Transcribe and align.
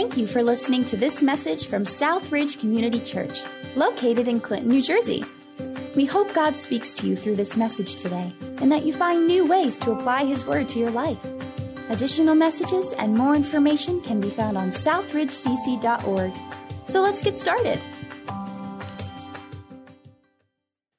Thank 0.00 0.16
you 0.16 0.26
for 0.26 0.42
listening 0.42 0.86
to 0.86 0.96
this 0.96 1.20
message 1.20 1.66
from 1.66 1.84
Southridge 1.84 2.58
Community 2.58 3.00
Church, 3.00 3.42
located 3.76 4.28
in 4.28 4.40
Clinton, 4.40 4.70
New 4.70 4.80
Jersey. 4.80 5.22
We 5.94 6.06
hope 6.06 6.32
God 6.32 6.56
speaks 6.56 6.94
to 6.94 7.06
you 7.06 7.14
through 7.14 7.36
this 7.36 7.54
message 7.54 7.96
today 7.96 8.32
and 8.62 8.72
that 8.72 8.86
you 8.86 8.94
find 8.94 9.26
new 9.26 9.46
ways 9.46 9.78
to 9.80 9.90
apply 9.90 10.24
His 10.24 10.46
Word 10.46 10.70
to 10.70 10.78
your 10.78 10.90
life. 10.90 11.22
Additional 11.90 12.34
messages 12.34 12.94
and 12.94 13.14
more 13.14 13.36
information 13.36 14.00
can 14.00 14.22
be 14.22 14.30
found 14.30 14.56
on 14.56 14.70
southridgecc.org. 14.70 16.32
So 16.88 17.02
let's 17.02 17.22
get 17.22 17.36
started. 17.36 17.78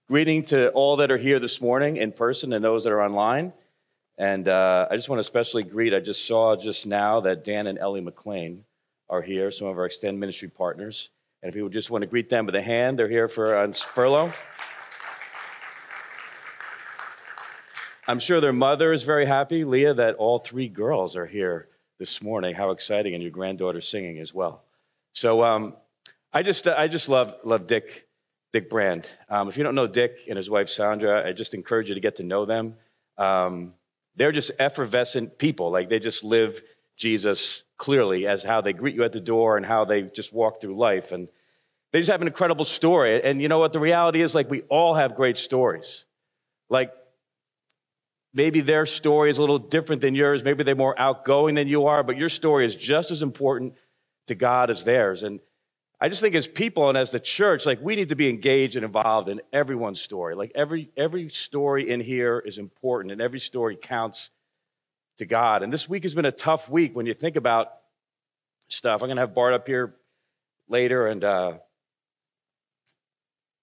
Greeting 0.10 0.44
to 0.46 0.70
all 0.74 0.98
that 0.98 1.10
are 1.10 1.18
here 1.18 1.40
this 1.40 1.60
morning 1.60 1.98
in 1.98 2.12
person 2.12 2.54
and 2.54 2.64
those 2.64 2.84
that 2.84 2.94
are 2.94 3.02
online. 3.02 3.52
And 4.20 4.48
uh, 4.48 4.88
I 4.92 4.96
just 4.96 5.10
want 5.10 5.18
to 5.18 5.22
especially 5.22 5.64
greet, 5.64 5.92
I 5.92 6.02
just 6.02 6.28
saw 6.28 6.56
just 6.56 6.86
now 6.86 7.22
that 7.22 7.44
Dan 7.44 7.66
and 7.66 7.80
Ellie 7.80 8.02
McLean 8.02 8.64
are 9.12 9.22
here, 9.22 9.52
some 9.52 9.68
of 9.68 9.78
our 9.78 9.86
Extend 9.86 10.20
Ministry 10.20 10.48
partners. 10.48 11.10
And 11.44 11.50
if 11.50 11.56
you 11.56 11.64
would 11.64 11.74
just 11.74 11.92
want 11.92 12.02
to 12.02 12.08
greet 12.08 12.30
them 12.30 12.46
with 12.46 12.56
a 12.56 12.62
hand, 12.62 12.98
they're 12.98 13.10
here 13.10 13.28
for 13.28 13.58
on 13.58 13.74
furlough. 13.74 14.32
I'm 18.08 18.20
sure 18.20 18.42
their 18.42 18.54
mother 18.54 18.94
is 18.94 19.04
very 19.04 19.26
happy, 19.26 19.64
Leah, 19.64 19.94
that 19.96 20.16
all 20.16 20.40
three 20.40 20.68
girls 20.68 21.16
are 21.16 21.26
here 21.26 21.68
this 22.00 22.22
morning. 22.22 22.56
How 22.56 22.72
exciting! 22.72 23.14
And 23.14 23.22
your 23.22 23.32
granddaughter 23.32 23.82
singing 23.82 24.20
as 24.20 24.34
well. 24.34 24.64
So 25.14 25.44
um, 25.44 25.76
I 26.34 26.42
just 26.42 26.68
I 26.68 26.88
just 26.88 27.10
love 27.10 27.36
love 27.44 27.68
Dick 27.68 28.08
Dick 28.54 28.70
Brand. 28.70 29.08
Um, 29.30 29.50
if 29.50 29.58
you 29.58 29.64
don't 29.64 29.76
know 29.76 29.88
Dick 29.88 30.18
and 30.28 30.38
his 30.38 30.50
wife 30.50 30.70
Sandra, 30.70 31.28
I 31.28 31.34
just 31.34 31.54
encourage 31.54 31.90
you 31.90 31.96
to 31.96 32.02
get 32.02 32.16
to 32.18 32.24
know 32.24 32.46
them. 32.46 32.76
Um, 33.18 33.74
they're 34.16 34.32
just 34.32 34.52
effervescent 34.58 35.38
people. 35.38 35.70
Like 35.72 35.90
they 35.90 36.00
just 36.00 36.24
live 36.24 36.62
Jesus 37.02 37.64
clearly 37.78 38.28
as 38.28 38.44
how 38.44 38.62
they 38.62 38.74
greet 38.74 38.96
you 38.96 39.04
at 39.04 39.12
the 39.12 39.20
door 39.20 39.58
and 39.58 39.66
how 39.66 39.86
they 39.86 40.04
just 40.04 40.32
walk 40.32 40.62
through 40.62 40.78
life. 40.78 41.12
And 41.12 41.28
they 41.92 42.00
just 42.00 42.12
have 42.12 42.22
an 42.22 42.28
incredible 42.28 42.64
story. 42.64 43.22
And 43.24 43.42
you 43.42 43.48
know 43.48 43.58
what? 43.58 43.74
The 43.74 43.80
reality 43.80 44.22
is, 44.22 44.36
like, 44.36 44.50
we 44.50 44.62
all 44.70 44.94
have 44.96 45.16
great 45.16 45.38
stories. 45.38 46.06
Like, 46.70 46.94
maybe 48.34 48.62
their 48.62 48.86
story 48.86 49.32
is 49.32 49.40
a 49.40 49.42
little 49.42 49.60
different 49.60 50.04
than 50.04 50.14
yours. 50.14 50.44
Maybe 50.44 50.64
they're 50.64 50.76
more 50.76 50.98
outgoing 50.98 51.56
than 51.56 51.68
you 51.68 51.88
are, 51.88 52.04
but 52.04 52.18
your 52.18 52.30
story 52.30 52.68
is 52.68 52.76
just 52.76 53.10
as 53.10 53.24
important 53.24 53.74
to 54.28 54.36
God 54.36 54.70
as 54.70 54.84
theirs. 54.84 55.24
And 55.24 55.40
I 56.00 56.08
just 56.08 56.22
think 56.22 56.36
as 56.36 56.48
people 56.48 56.88
and 56.88 56.98
as 56.98 57.10
the 57.10 57.20
church, 57.20 57.66
like 57.66 57.82
we 57.82 57.96
need 57.96 58.10
to 58.10 58.16
be 58.16 58.30
engaged 58.30 58.76
and 58.76 58.86
involved 58.86 59.28
in 59.28 59.42
everyone's 59.52 60.00
story. 60.00 60.36
Like 60.36 60.52
every 60.56 60.90
every 60.96 61.30
story 61.30 61.90
in 61.90 62.00
here 62.00 62.40
is 62.40 62.58
important 62.58 63.12
and 63.12 63.22
every 63.22 63.40
story 63.40 63.76
counts 63.76 64.30
to 65.22 65.26
God. 65.28 65.62
And 65.62 65.72
this 65.72 65.88
week 65.88 66.02
has 66.02 66.16
been 66.16 66.26
a 66.26 66.32
tough 66.32 66.68
week 66.68 66.96
when 66.96 67.06
you 67.06 67.14
think 67.14 67.36
about 67.36 67.68
stuff. 68.70 69.04
I'm 69.04 69.08
gonna 69.08 69.22
have 69.22 69.36
Bart 69.36 69.54
up 69.54 69.68
here 69.68 69.94
later, 70.68 71.06
and 71.06 71.24
uh, 71.24 71.54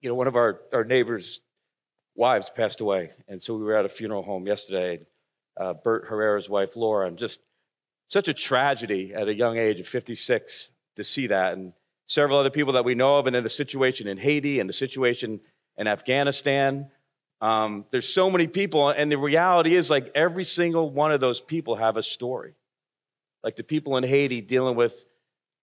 you 0.00 0.08
know, 0.08 0.14
one 0.14 0.28
of 0.28 0.36
our, 0.36 0.60
our 0.72 0.84
neighbors' 0.84 1.40
wives 2.14 2.48
passed 2.54 2.80
away. 2.80 3.10
And 3.26 3.42
so 3.42 3.56
we 3.56 3.64
were 3.64 3.76
at 3.76 3.84
a 3.84 3.88
funeral 3.88 4.22
home 4.22 4.46
yesterday. 4.46 5.00
Uh, 5.56 5.74
Bert 5.74 6.06
Herrera's 6.08 6.48
wife, 6.48 6.76
Laura, 6.76 7.08
and 7.08 7.18
just 7.18 7.40
such 8.06 8.28
a 8.28 8.34
tragedy 8.34 9.12
at 9.12 9.26
a 9.26 9.34
young 9.34 9.58
age 9.58 9.80
of 9.80 9.88
56 9.88 10.70
to 10.94 11.02
see 11.02 11.26
that. 11.26 11.54
And 11.54 11.72
several 12.06 12.38
other 12.38 12.50
people 12.50 12.74
that 12.74 12.84
we 12.84 12.94
know 12.94 13.18
of, 13.18 13.26
and 13.26 13.34
then 13.34 13.42
the 13.42 13.50
situation 13.50 14.06
in 14.06 14.16
Haiti 14.16 14.60
and 14.60 14.68
the 14.68 14.74
situation 14.74 15.40
in 15.76 15.88
Afghanistan. 15.88 16.92
Um, 17.40 17.84
there's 17.90 18.08
so 18.08 18.30
many 18.30 18.46
people, 18.46 18.88
and 18.88 19.12
the 19.12 19.18
reality 19.18 19.76
is, 19.76 19.90
like 19.90 20.10
every 20.14 20.44
single 20.44 20.90
one 20.90 21.12
of 21.12 21.20
those 21.20 21.40
people 21.40 21.76
have 21.76 21.96
a 21.96 22.02
story. 22.02 22.54
Like 23.44 23.56
the 23.56 23.62
people 23.62 23.96
in 23.96 24.04
Haiti 24.04 24.40
dealing 24.40 24.76
with 24.76 25.06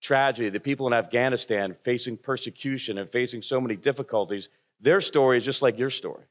tragedy, 0.01 0.49
the 0.49 0.59
people 0.59 0.87
in 0.87 0.93
Afghanistan 0.93 1.75
facing 1.83 2.17
persecution 2.17 2.97
and 2.97 3.11
facing 3.11 3.41
so 3.41 3.59
many 3.59 3.75
difficulties, 3.75 4.49
their 4.79 5.01
story 5.01 5.37
is 5.37 5.43
just 5.43 5.61
like 5.61 5.77
your 5.77 5.89
story. 5.89 6.23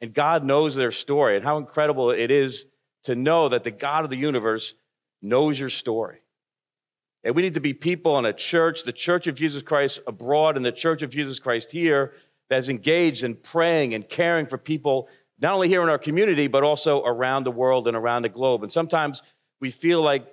And 0.00 0.14
God 0.14 0.44
knows 0.44 0.76
their 0.76 0.92
story, 0.92 1.36
and 1.36 1.44
how 1.44 1.56
incredible 1.56 2.10
it 2.10 2.30
is 2.30 2.66
to 3.04 3.16
know 3.16 3.48
that 3.48 3.64
the 3.64 3.70
God 3.72 4.04
of 4.04 4.10
the 4.10 4.16
universe 4.16 4.74
knows 5.20 5.58
your 5.58 5.70
story. 5.70 6.18
And 7.24 7.34
we 7.34 7.42
need 7.42 7.54
to 7.54 7.60
be 7.60 7.74
people 7.74 8.16
in 8.18 8.24
a 8.24 8.32
church, 8.32 8.84
the 8.84 8.92
church 8.92 9.26
of 9.26 9.34
Jesus 9.34 9.62
Christ 9.62 10.00
abroad 10.06 10.56
and 10.56 10.64
the 10.64 10.70
church 10.70 11.02
of 11.02 11.10
Jesus 11.10 11.40
Christ 11.40 11.72
here, 11.72 12.12
that's 12.48 12.68
engaged 12.68 13.24
in 13.24 13.34
praying 13.34 13.94
and 13.94 14.08
caring 14.08 14.46
for 14.46 14.58
people, 14.58 15.08
not 15.40 15.52
only 15.52 15.68
here 15.68 15.82
in 15.82 15.88
our 15.88 15.98
community, 15.98 16.46
but 16.46 16.62
also 16.62 17.02
around 17.04 17.44
the 17.44 17.50
world 17.50 17.88
and 17.88 17.96
around 17.96 18.22
the 18.22 18.28
globe. 18.28 18.62
And 18.62 18.72
sometimes 18.72 19.22
we 19.60 19.70
feel 19.70 20.02
like 20.02 20.26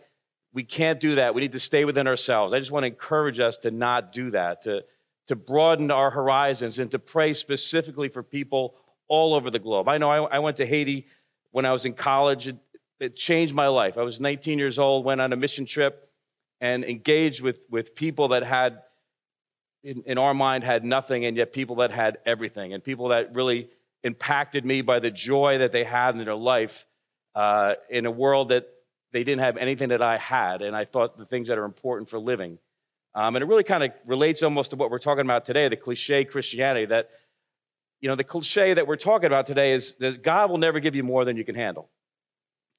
we 0.53 0.63
can't 0.63 0.99
do 0.99 1.15
that. 1.15 1.35
We 1.35 1.41
need 1.41 1.51
to 1.51 1.59
stay 1.59 1.83
within 1.83 2.07
ourselves. 2.07 2.53
I 2.53 2.59
just 2.59 2.71
want 2.71 2.83
to 2.83 2.87
encourage 2.87 3.39
us 3.39 3.57
to 3.57 3.71
not 3.71 4.13
do 4.13 4.31
that, 4.31 4.63
to, 4.63 4.83
to 5.27 5.35
broaden 5.35 5.91
our 5.91 6.09
horizons 6.09 6.79
and 6.79 6.89
to 6.91 6.99
pray 6.99 7.33
specifically 7.33 8.07
for 8.07 8.23
people 8.23 8.75
all 9.07 9.33
over 9.33 9.51
the 9.51 9.59
globe. 9.59 9.89
I 9.89 9.97
know 9.97 10.09
I, 10.09 10.37
I 10.37 10.39
went 10.39 10.57
to 10.57 10.65
Haiti 10.65 11.07
when 11.51 11.65
I 11.65 11.73
was 11.73 11.85
in 11.85 11.93
college. 11.93 12.47
It, 12.47 12.57
it 12.99 13.15
changed 13.17 13.53
my 13.53 13.67
life. 13.67 13.97
I 13.97 14.03
was 14.03 14.19
19 14.21 14.57
years 14.57 14.79
old, 14.79 15.03
went 15.03 15.19
on 15.19 15.33
a 15.33 15.35
mission 15.35 15.65
trip 15.65 16.09
and 16.61 16.85
engaged 16.85 17.41
with, 17.41 17.59
with 17.69 17.93
people 17.93 18.29
that 18.29 18.43
had, 18.43 18.81
in, 19.85 20.01
in 20.07 20.17
our 20.17 20.33
mind, 20.33 20.63
had 20.63 20.83
nothing, 20.83 21.25
and 21.25 21.37
yet 21.37 21.53
people 21.53 21.77
that 21.77 21.91
had 21.91 22.17
everything, 22.25 22.73
and 22.73 22.83
people 22.83 23.09
that 23.09 23.35
really 23.35 23.69
impacted 24.03 24.65
me 24.65 24.81
by 24.81 24.99
the 24.99 25.11
joy 25.11 25.59
that 25.59 25.71
they 25.71 25.83
had 25.83 26.15
in 26.15 26.25
their 26.25 26.35
life 26.35 26.85
uh, 27.35 27.73
in 27.89 28.05
a 28.07 28.11
world 28.11 28.49
that 28.49 28.67
they 29.13 29.23
didn't 29.23 29.41
have 29.41 29.57
anything 29.57 29.89
that 29.89 30.01
I 30.01 30.17
had, 30.17 30.63
and 30.63 30.75
I 30.75 30.85
thought 30.85 31.17
the 31.17 31.25
things 31.25 31.49
that 31.49 31.59
are 31.59 31.65
important 31.65 32.09
for 32.09 32.17
living. 32.17 32.57
Um, 33.13 33.35
and 33.35 33.43
it 33.43 33.45
really 33.45 33.63
kind 33.63 33.83
of 33.83 33.91
relates 34.05 34.41
almost 34.41 34.71
to 34.71 34.75
what 34.75 34.89
we're 34.89 34.99
talking 34.99 35.23
about 35.23 35.45
today 35.45 35.69
the 35.69 35.77
cliche 35.77 36.25
Christianity 36.25 36.87
that, 36.87 37.11
you 38.01 38.09
know, 38.09 38.15
the 38.15 38.25
cliche 38.25 38.73
that 38.73 38.87
we're 38.87 38.97
talking 38.97 39.27
about 39.27 39.45
today 39.45 39.73
is 39.73 39.95
that 39.99 40.23
God 40.23 40.49
will 40.49 40.57
never 40.57 40.79
give 40.79 40.95
you 40.95 41.03
more 41.03 41.23
than 41.25 41.37
you 41.37 41.45
can 41.45 41.55
handle. 41.55 41.89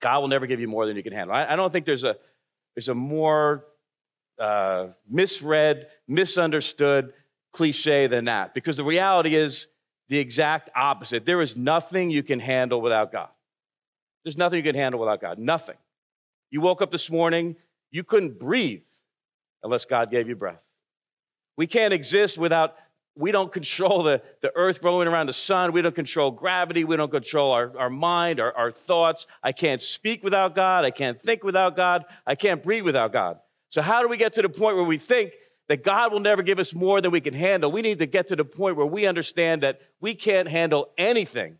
God 0.00 0.20
will 0.20 0.28
never 0.28 0.46
give 0.46 0.60
you 0.60 0.68
more 0.68 0.86
than 0.86 0.96
you 0.96 1.02
can 1.02 1.12
handle. 1.12 1.34
I, 1.34 1.46
I 1.46 1.56
don't 1.56 1.72
think 1.72 1.86
there's 1.86 2.04
a, 2.04 2.16
there's 2.74 2.88
a 2.88 2.94
more 2.94 3.64
uh, 4.38 4.88
misread, 5.08 5.88
misunderstood 6.06 7.12
cliche 7.52 8.06
than 8.06 8.26
that. 8.26 8.54
Because 8.54 8.76
the 8.76 8.84
reality 8.84 9.34
is 9.34 9.66
the 10.08 10.18
exact 10.18 10.70
opposite. 10.76 11.24
There 11.24 11.40
is 11.40 11.56
nothing 11.56 12.10
you 12.10 12.22
can 12.22 12.38
handle 12.38 12.80
without 12.80 13.12
God. 13.12 13.28
There's 14.24 14.36
nothing 14.36 14.58
you 14.58 14.72
can 14.72 14.74
handle 14.74 15.00
without 15.00 15.20
God. 15.20 15.38
Nothing. 15.38 15.76
You 16.50 16.60
woke 16.60 16.82
up 16.82 16.90
this 16.90 17.10
morning, 17.10 17.56
you 17.90 18.04
couldn't 18.04 18.38
breathe 18.38 18.82
unless 19.62 19.84
God 19.84 20.10
gave 20.10 20.28
you 20.28 20.36
breath. 20.36 20.62
We 21.56 21.66
can't 21.66 21.94
exist 21.94 22.36
without, 22.36 22.76
we 23.16 23.32
don't 23.32 23.52
control 23.52 24.02
the, 24.02 24.20
the 24.42 24.52
earth 24.54 24.82
growing 24.82 25.08
around 25.08 25.26
the 25.26 25.32
sun. 25.32 25.72
We 25.72 25.80
don't 25.82 25.94
control 25.94 26.30
gravity. 26.30 26.84
We 26.84 26.96
don't 26.96 27.10
control 27.10 27.52
our, 27.52 27.76
our 27.78 27.90
mind, 27.90 28.38
our, 28.38 28.54
our 28.56 28.70
thoughts. 28.70 29.26
I 29.42 29.52
can't 29.52 29.80
speak 29.80 30.22
without 30.22 30.54
God. 30.54 30.84
I 30.84 30.90
can't 30.90 31.20
think 31.20 31.42
without 31.42 31.74
God. 31.74 32.04
I 32.26 32.34
can't 32.34 32.62
breathe 32.62 32.84
without 32.84 33.12
God. 33.12 33.38
So, 33.70 33.82
how 33.82 34.02
do 34.02 34.08
we 34.08 34.16
get 34.16 34.34
to 34.34 34.42
the 34.42 34.48
point 34.48 34.76
where 34.76 34.84
we 34.84 34.98
think 34.98 35.32
that 35.68 35.82
God 35.82 36.12
will 36.12 36.20
never 36.20 36.42
give 36.42 36.58
us 36.58 36.74
more 36.74 37.00
than 37.00 37.10
we 37.10 37.20
can 37.20 37.34
handle? 37.34 37.70
We 37.70 37.82
need 37.82 37.98
to 37.98 38.06
get 38.06 38.28
to 38.28 38.36
the 38.36 38.44
point 38.44 38.76
where 38.76 38.86
we 38.86 39.06
understand 39.06 39.62
that 39.62 39.80
we 40.00 40.14
can't 40.14 40.48
handle 40.48 40.90
anything 40.96 41.58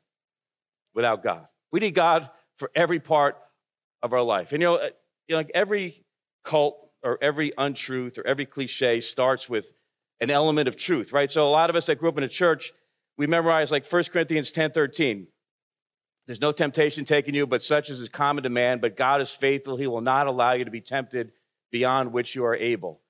without 0.95 1.23
God. 1.23 1.47
We 1.73 1.81
need 1.81 1.95
God 1.95 2.31
for 2.57 2.71
every 2.75 3.01
part 3.01 3.37
of 4.03 4.13
our 4.13 4.23
life. 4.23 4.53
And 4.53 4.63
you 4.63 4.69
know, 4.69 4.77
uh, 4.77 4.89
you 5.29 5.35
know 5.35 5.37
like 5.37 5.51
every 5.55 6.05
cult 6.45 6.77
or 7.03 7.19
every 7.21 7.53
untruth 7.59 8.19
or 8.19 8.27
every 8.27 8.47
cliche 8.47 9.01
starts 9.01 9.49
with 9.49 9.75
an 10.21 10.31
element 10.31 10.69
of 10.69 10.77
truth, 10.77 11.13
right? 11.13 11.31
So 11.31 11.47
a 11.47 11.51
lot 11.51 11.71
of 11.71 11.77
us 11.77 11.87
that 11.87 11.99
grew 11.99 12.09
up 12.09 12.19
in 12.19 12.25
a 12.25 12.29
church, 12.29 12.73
we 13.19 13.27
memorize 13.27 13.71
like 13.71 13.91
1 13.91 14.05
Corinthians 14.05 14.51
10 14.51 14.73
13. 14.73 15.27
There's 16.27 16.41
no 16.41 16.51
temptation 16.51 17.05
taking 17.05 17.35
you, 17.35 17.47
but 17.47 17.63
such 17.63 17.89
as 17.91 18.01
is 18.01 18.09
common 18.09 18.45
to 18.45 18.51
man. 18.51 18.81
But 18.81 18.97
God 18.97 19.21
is 19.21 19.31
faithful. 19.31 19.77
He 19.77 19.87
will 19.87 20.01
not 20.01 20.27
allow 20.27 20.55
you 20.55 20.65
to 20.65 20.71
be 20.71 20.81
tempted 20.81 21.31
beyond 21.71 22.13
which 22.13 22.35
you 22.35 22.45
are 22.45 22.55
able. 22.55 23.01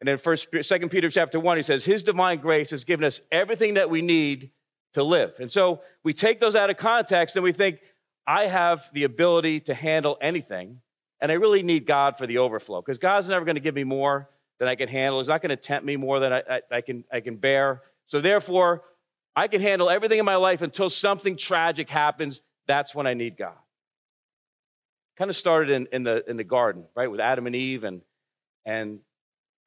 And 0.00 0.08
then 0.08 0.18
first, 0.18 0.48
Second 0.62 0.90
Peter 0.90 1.08
chapter 1.10 1.40
one, 1.40 1.56
he 1.56 1.62
says, 1.62 1.84
His 1.84 2.02
divine 2.02 2.38
grace 2.40 2.70
has 2.70 2.84
given 2.84 3.04
us 3.04 3.20
everything 3.32 3.74
that 3.74 3.88
we 3.88 4.02
need 4.02 4.50
to 4.94 5.02
live. 5.02 5.34
And 5.40 5.50
so 5.50 5.80
we 6.04 6.12
take 6.12 6.40
those 6.40 6.56
out 6.56 6.70
of 6.70 6.76
context 6.76 7.36
and 7.36 7.42
we 7.44 7.52
think, 7.52 7.78
I 8.26 8.46
have 8.46 8.90
the 8.92 9.04
ability 9.04 9.60
to 9.60 9.74
handle 9.74 10.18
anything, 10.20 10.80
and 11.20 11.30
I 11.30 11.36
really 11.36 11.62
need 11.62 11.86
God 11.86 12.18
for 12.18 12.26
the 12.26 12.38
overflow 12.38 12.82
because 12.82 12.98
God's 12.98 13.28
never 13.28 13.44
going 13.44 13.54
to 13.54 13.60
give 13.60 13.74
me 13.74 13.84
more 13.84 14.28
than 14.58 14.68
I 14.68 14.74
can 14.74 14.88
handle. 14.88 15.20
He's 15.20 15.28
not 15.28 15.42
going 15.42 15.50
to 15.50 15.56
tempt 15.56 15.86
me 15.86 15.96
more 15.96 16.18
than 16.18 16.32
I, 16.32 16.42
I, 16.50 16.60
I, 16.72 16.80
can, 16.80 17.04
I 17.12 17.20
can 17.20 17.36
bear. 17.36 17.82
So 18.08 18.20
therefore, 18.20 18.82
I 19.36 19.46
can 19.46 19.60
handle 19.60 19.88
everything 19.88 20.18
in 20.18 20.24
my 20.24 20.36
life 20.36 20.62
until 20.62 20.90
something 20.90 21.36
tragic 21.36 21.88
happens. 21.88 22.42
That's 22.66 22.94
when 22.94 23.06
I 23.06 23.14
need 23.14 23.36
God 23.36 23.54
kind 25.16 25.30
of 25.30 25.36
started 25.36 25.70
in, 25.70 25.88
in, 25.92 26.02
the, 26.02 26.28
in 26.28 26.36
the 26.36 26.44
garden, 26.44 26.84
right, 26.94 27.10
with 27.10 27.20
Adam 27.20 27.46
and 27.46 27.56
Eve. 27.56 27.84
And, 27.84 28.02
and 28.66 28.98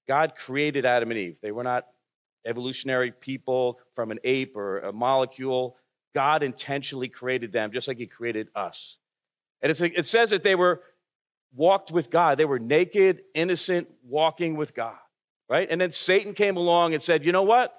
God 0.07 0.33
created 0.35 0.85
Adam 0.85 1.09
and 1.09 1.19
Eve. 1.19 1.37
They 1.41 1.51
were 1.51 1.63
not 1.63 1.85
evolutionary 2.45 3.11
people 3.11 3.79
from 3.95 4.11
an 4.11 4.19
ape 4.23 4.55
or 4.55 4.79
a 4.79 4.93
molecule. 4.93 5.77
God 6.13 6.43
intentionally 6.43 7.07
created 7.07 7.51
them 7.51 7.71
just 7.71 7.87
like 7.87 7.97
He 7.97 8.05
created 8.05 8.49
us. 8.55 8.97
And 9.61 9.71
it 9.71 10.05
says 10.05 10.29
that 10.29 10.43
they 10.43 10.55
were 10.55 10.81
walked 11.53 11.91
with 11.91 12.09
God. 12.09 12.37
They 12.37 12.45
were 12.45 12.59
naked, 12.59 13.21
innocent, 13.33 13.87
walking 14.03 14.55
with 14.55 14.73
God, 14.73 14.97
right? 15.49 15.67
And 15.69 15.79
then 15.81 15.91
Satan 15.91 16.33
came 16.33 16.57
along 16.57 16.93
and 16.93 17.01
said, 17.01 17.25
You 17.25 17.31
know 17.31 17.43
what? 17.43 17.75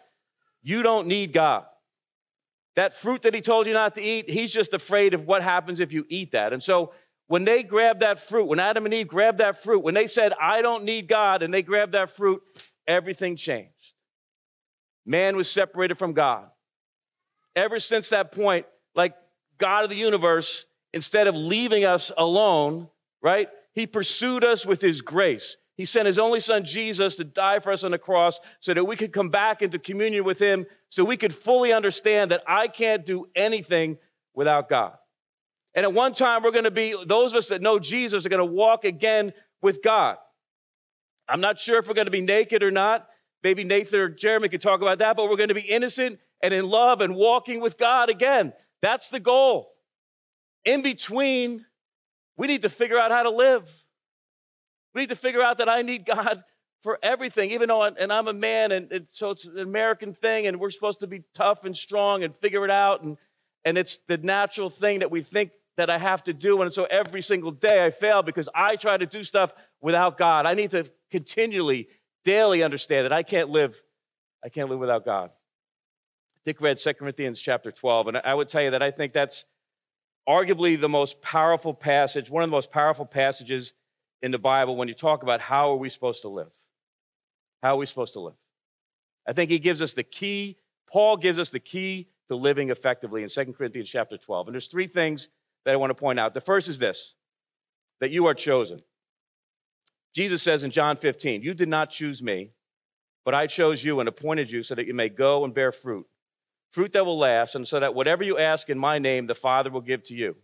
You 0.63 0.83
don't 0.83 1.07
need 1.07 1.33
God. 1.33 1.65
That 2.77 2.97
fruit 2.97 3.23
that 3.23 3.35
he 3.35 3.41
told 3.41 3.67
you 3.67 3.73
not 3.73 3.95
to 3.97 4.03
eat, 4.03 4.31
he's 4.31 4.53
just 4.53 4.75
afraid 4.75 5.15
of 5.15 5.27
what 5.27 5.43
happens 5.43 5.81
if 5.81 5.93
you 5.93 6.07
eat 6.09 6.33
that. 6.33 6.53
And 6.53 6.63
so 6.63 6.93
when 7.31 7.45
they 7.45 7.63
grabbed 7.63 8.01
that 8.01 8.19
fruit, 8.19 8.47
when 8.47 8.59
Adam 8.59 8.87
and 8.87 8.93
Eve 8.93 9.07
grabbed 9.07 9.39
that 9.39 9.63
fruit, 9.63 9.85
when 9.85 9.95
they 9.95 10.09
said, 10.09 10.33
I 10.43 10.63
don't 10.63 10.83
need 10.83 11.07
God, 11.07 11.45
and 11.45 11.55
they 11.55 11.63
grabbed 11.63 11.93
that 11.93 12.11
fruit, 12.11 12.43
everything 12.89 13.37
changed. 13.37 13.71
Man 15.07 15.37
was 15.37 15.49
separated 15.49 15.97
from 15.97 16.13
God. 16.13 16.49
Ever 17.55 17.79
since 17.79 18.09
that 18.09 18.33
point, 18.33 18.67
like 18.97 19.15
God 19.59 19.85
of 19.85 19.91
the 19.91 19.97
universe, 19.97 20.65
instead 20.93 21.29
of 21.29 21.37
leaving 21.37 21.85
us 21.85 22.11
alone, 22.19 22.89
right, 23.23 23.49
he 23.75 23.87
pursued 23.87 24.43
us 24.43 24.67
with 24.67 24.81
his 24.81 25.01
grace. 25.01 25.57
He 25.77 25.85
sent 25.85 26.09
his 26.09 26.19
only 26.19 26.41
son 26.41 26.65
Jesus 26.65 27.15
to 27.15 27.23
die 27.23 27.61
for 27.61 27.71
us 27.71 27.85
on 27.85 27.93
the 27.93 27.99
cross 27.99 28.41
so 28.59 28.75
that 28.75 28.83
we 28.83 28.97
could 28.97 29.13
come 29.13 29.29
back 29.29 29.63
into 29.63 29.79
communion 29.79 30.25
with 30.25 30.41
him, 30.41 30.67
so 30.89 31.05
we 31.05 31.17
could 31.17 31.33
fully 31.33 31.73
understand 31.73 32.33
that 32.33 32.43
I 32.49 32.67
can't 32.67 33.07
do 33.07 33.29
anything 33.37 33.99
without 34.35 34.69
God. 34.69 34.97
And 35.75 35.85
at 35.85 35.93
one 35.93 36.13
time, 36.13 36.43
we're 36.43 36.51
going 36.51 36.65
to 36.65 36.71
be, 36.71 36.95
those 37.07 37.33
of 37.33 37.39
us 37.39 37.49
that 37.49 37.63
know 37.63 37.79
Jesus 37.79 38.27
are 38.27 38.29
going 38.29 38.39
to 38.39 38.45
walk 38.45 38.85
again 38.85 39.33
with 39.63 39.83
God. 39.83 40.17
I'm 41.29 41.41
not 41.41 41.61
sure 41.61 41.79
if 41.79 41.87
we're 41.87 41.95
going 41.95 42.07
to 42.07 42.11
be 42.11 42.21
naked 42.21 42.63
or 42.63 42.71
not. 42.71 43.07
Maybe 43.43 43.63
Nathan 43.63 44.01
or 44.01 44.09
Jeremy 44.09 44.49
could 44.49 44.61
talk 44.61 44.83
about 44.83 44.99
that, 44.99 45.17
but 45.17 45.31
we're 45.31 45.37
going 45.37 45.49
to 45.49 45.55
be 45.55 45.61
innocent 45.61 46.19
and 46.43 46.53
in 46.53 46.67
love 46.67 47.01
and 47.01 47.15
walking 47.15 47.61
with 47.61 47.79
God 47.79 48.11
again. 48.11 48.53
That's 48.83 49.09
the 49.09 49.21
goal. 49.21 49.71
In 50.65 50.83
between, 50.83 51.65
we 52.37 52.47
need 52.47 52.63
to 52.63 52.69
figure 52.69 52.99
out 52.99 53.13
how 53.13 53.23
to 53.23 53.31
live. 53.31 53.71
We 54.95 55.03
need 55.03 55.11
to 55.11 55.17
figure 55.17 55.43
out 55.43 55.59
that 55.59 55.69
I 55.69 55.83
need 55.83 56.05
God 56.05 56.43
for 56.83 56.99
everything, 57.03 57.51
even 57.51 57.69
though, 57.69 57.85
and 57.85 58.13
I'm 58.13 58.27
a 58.27 58.33
man, 58.33 58.73
and 58.73 58.91
it, 58.91 59.09
so 59.11 59.31
it's 59.31 59.45
an 59.45 59.59
American 59.59 60.15
thing, 60.15 60.47
and 60.47 60.59
we're 60.59 60.71
supposed 60.71 61.01
to 61.01 61.07
be 61.07 61.23
tough 61.35 61.65
and 61.65 61.77
strong 61.77 62.25
and 62.25 62.35
figure 62.35 62.65
it 62.65 62.71
out, 62.71 63.03
and 63.03 63.19
and 63.65 63.77
it's 63.77 64.01
the 64.09 64.17
natural 64.17 64.71
thing 64.71 65.01
that 65.01 65.11
we 65.11 65.21
think 65.21 65.51
that 65.77 65.91
I 65.91 65.99
have 65.99 66.23
to 66.25 66.33
do, 66.33 66.61
and 66.63 66.73
so 66.73 66.85
every 66.85 67.23
single 67.23 67.53
day 67.53 67.85
I 67.85 67.91
fail 67.91 68.23
because 68.23 68.49
I 68.55 68.77
try 68.77 68.97
to 68.97 69.07
do 69.07 69.23
stuff 69.25 69.53
without 69.81 70.19
God. 70.19 70.47
I 70.47 70.55
need 70.55 70.73
to 70.73 70.91
continually, 71.11 71.89
daily 72.25 72.63
understand 72.63 73.07
that 73.07 73.13
I 73.13 73.23
can't 73.23 73.49
live, 73.49 73.81
I 74.45 74.49
can't 74.49 74.69
live 74.69 74.79
without 74.79 75.05
God. 75.05 75.31
Dick 76.45 76.61
read 76.61 76.79
2 76.79 76.95
Corinthians 76.95 77.41
chapter 77.41 77.71
12, 77.71 78.09
and 78.09 78.17
I 78.19 78.35
would 78.35 78.49
tell 78.49 78.63
you 78.63 78.71
that 78.73 78.83
I 78.83 78.91
think 78.91 79.13
that's 79.13 79.45
arguably 80.29 80.81
the 80.81 80.89
most 80.89 81.21
powerful 81.23 81.75
passage, 81.75 82.31
one 82.31 82.43
of 82.43 82.49
the 82.49 82.57
most 82.57 82.71
powerful 82.71 83.07
passages 83.07 83.73
in 84.23 84.31
the 84.31 84.39
Bible 84.39 84.77
when 84.77 84.89
you 84.89 84.95
talk 84.95 85.23
about 85.23 85.41
how 85.41 85.71
are 85.73 85.77
we 85.77 85.89
supposed 85.89 86.23
to 86.23 86.29
live. 86.29 86.51
How 87.63 87.75
are 87.75 87.79
we 87.79 87.87
supposed 87.87 88.15
to 88.15 88.21
live? 88.21 88.35
I 89.27 89.33
think 89.33 89.51
he 89.51 89.59
gives 89.59 89.83
us 89.83 89.93
the 89.93 90.03
key, 90.03 90.57
Paul 90.91 91.17
gives 91.17 91.39
us 91.39 91.51
the 91.51 91.61
key 91.61 92.09
to 92.29 92.37
living 92.37 92.71
effectively 92.71 93.23
in 93.23 93.29
2 93.29 93.53
Corinthians 93.53 93.89
chapter 93.89 94.17
12. 94.17 94.49
And 94.49 94.55
there's 94.55 94.67
three 94.67 94.87
things 94.87 95.29
that 95.65 95.73
I 95.73 95.77
want 95.77 95.91
to 95.91 95.95
point 95.95 96.19
out. 96.19 96.35
The 96.35 96.41
first 96.41 96.69
is 96.69 96.79
this 96.79 97.15
that 98.01 98.11
you 98.11 98.27
are 98.27 98.35
chosen. 98.35 98.83
Jesus 100.15 100.43
says 100.43 100.65
in 100.65 100.71
John 100.71 100.97
15, 100.97 101.43
You 101.43 101.55
did 101.55 101.69
not 101.69 101.91
choose 101.91 102.23
me, 102.23 102.51
but 103.25 103.35
I 103.35 103.47
chose 103.47 103.85
you 103.85 104.01
and 104.01 104.09
appointed 104.09 104.51
you 104.51 104.63
so 104.63 104.75
that 104.75 104.87
you 104.87 104.95
may 104.95 105.09
go 105.09 105.45
and 105.45 105.55
bear 105.55 105.71
fruit, 105.71 106.07
fruit 106.73 106.93
that 106.95 107.07
will 107.07 107.19
last, 107.19 107.55
and 107.55 107.69
so 107.69 107.79
that 107.79 107.95
whatever 107.95 108.25
you 108.25 108.39
ask 108.39 108.71
in 108.71 108.79
my 108.79 108.99
name, 108.99 109.27
the 109.27 109.35
Father 109.35 109.71
will 109.71 109.81
give 109.81 110.03
to 110.05 110.15
you. 110.15 110.37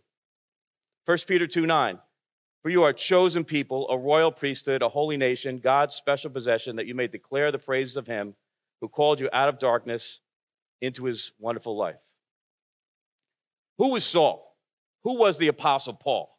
1 1.05 1.17
Peter 1.27 1.47
2 1.47 1.65
9, 1.65 1.99
for 2.61 2.69
you 2.69 2.83
are 2.83 2.93
chosen 2.93 3.43
people, 3.43 3.87
a 3.89 3.97
royal 3.97 4.31
priesthood, 4.31 4.81
a 4.81 4.89
holy 4.89 5.17
nation, 5.17 5.59
God's 5.59 5.95
special 5.95 6.29
possession, 6.29 6.75
that 6.77 6.85
you 6.85 6.95
may 6.95 7.07
declare 7.07 7.51
the 7.51 7.59
praises 7.59 7.97
of 7.97 8.07
him 8.07 8.35
who 8.81 8.87
called 8.87 9.19
you 9.19 9.29
out 9.33 9.49
of 9.49 9.59
darkness 9.59 10.19
into 10.81 11.05
his 11.05 11.31
wonderful 11.39 11.75
life. 11.75 11.95
Who 13.77 13.89
was 13.89 14.03
Saul? 14.03 14.46
Who 15.07 15.17
was 15.17 15.37
the 15.37 15.47
Apostle 15.47 15.93
Paul? 15.93 16.37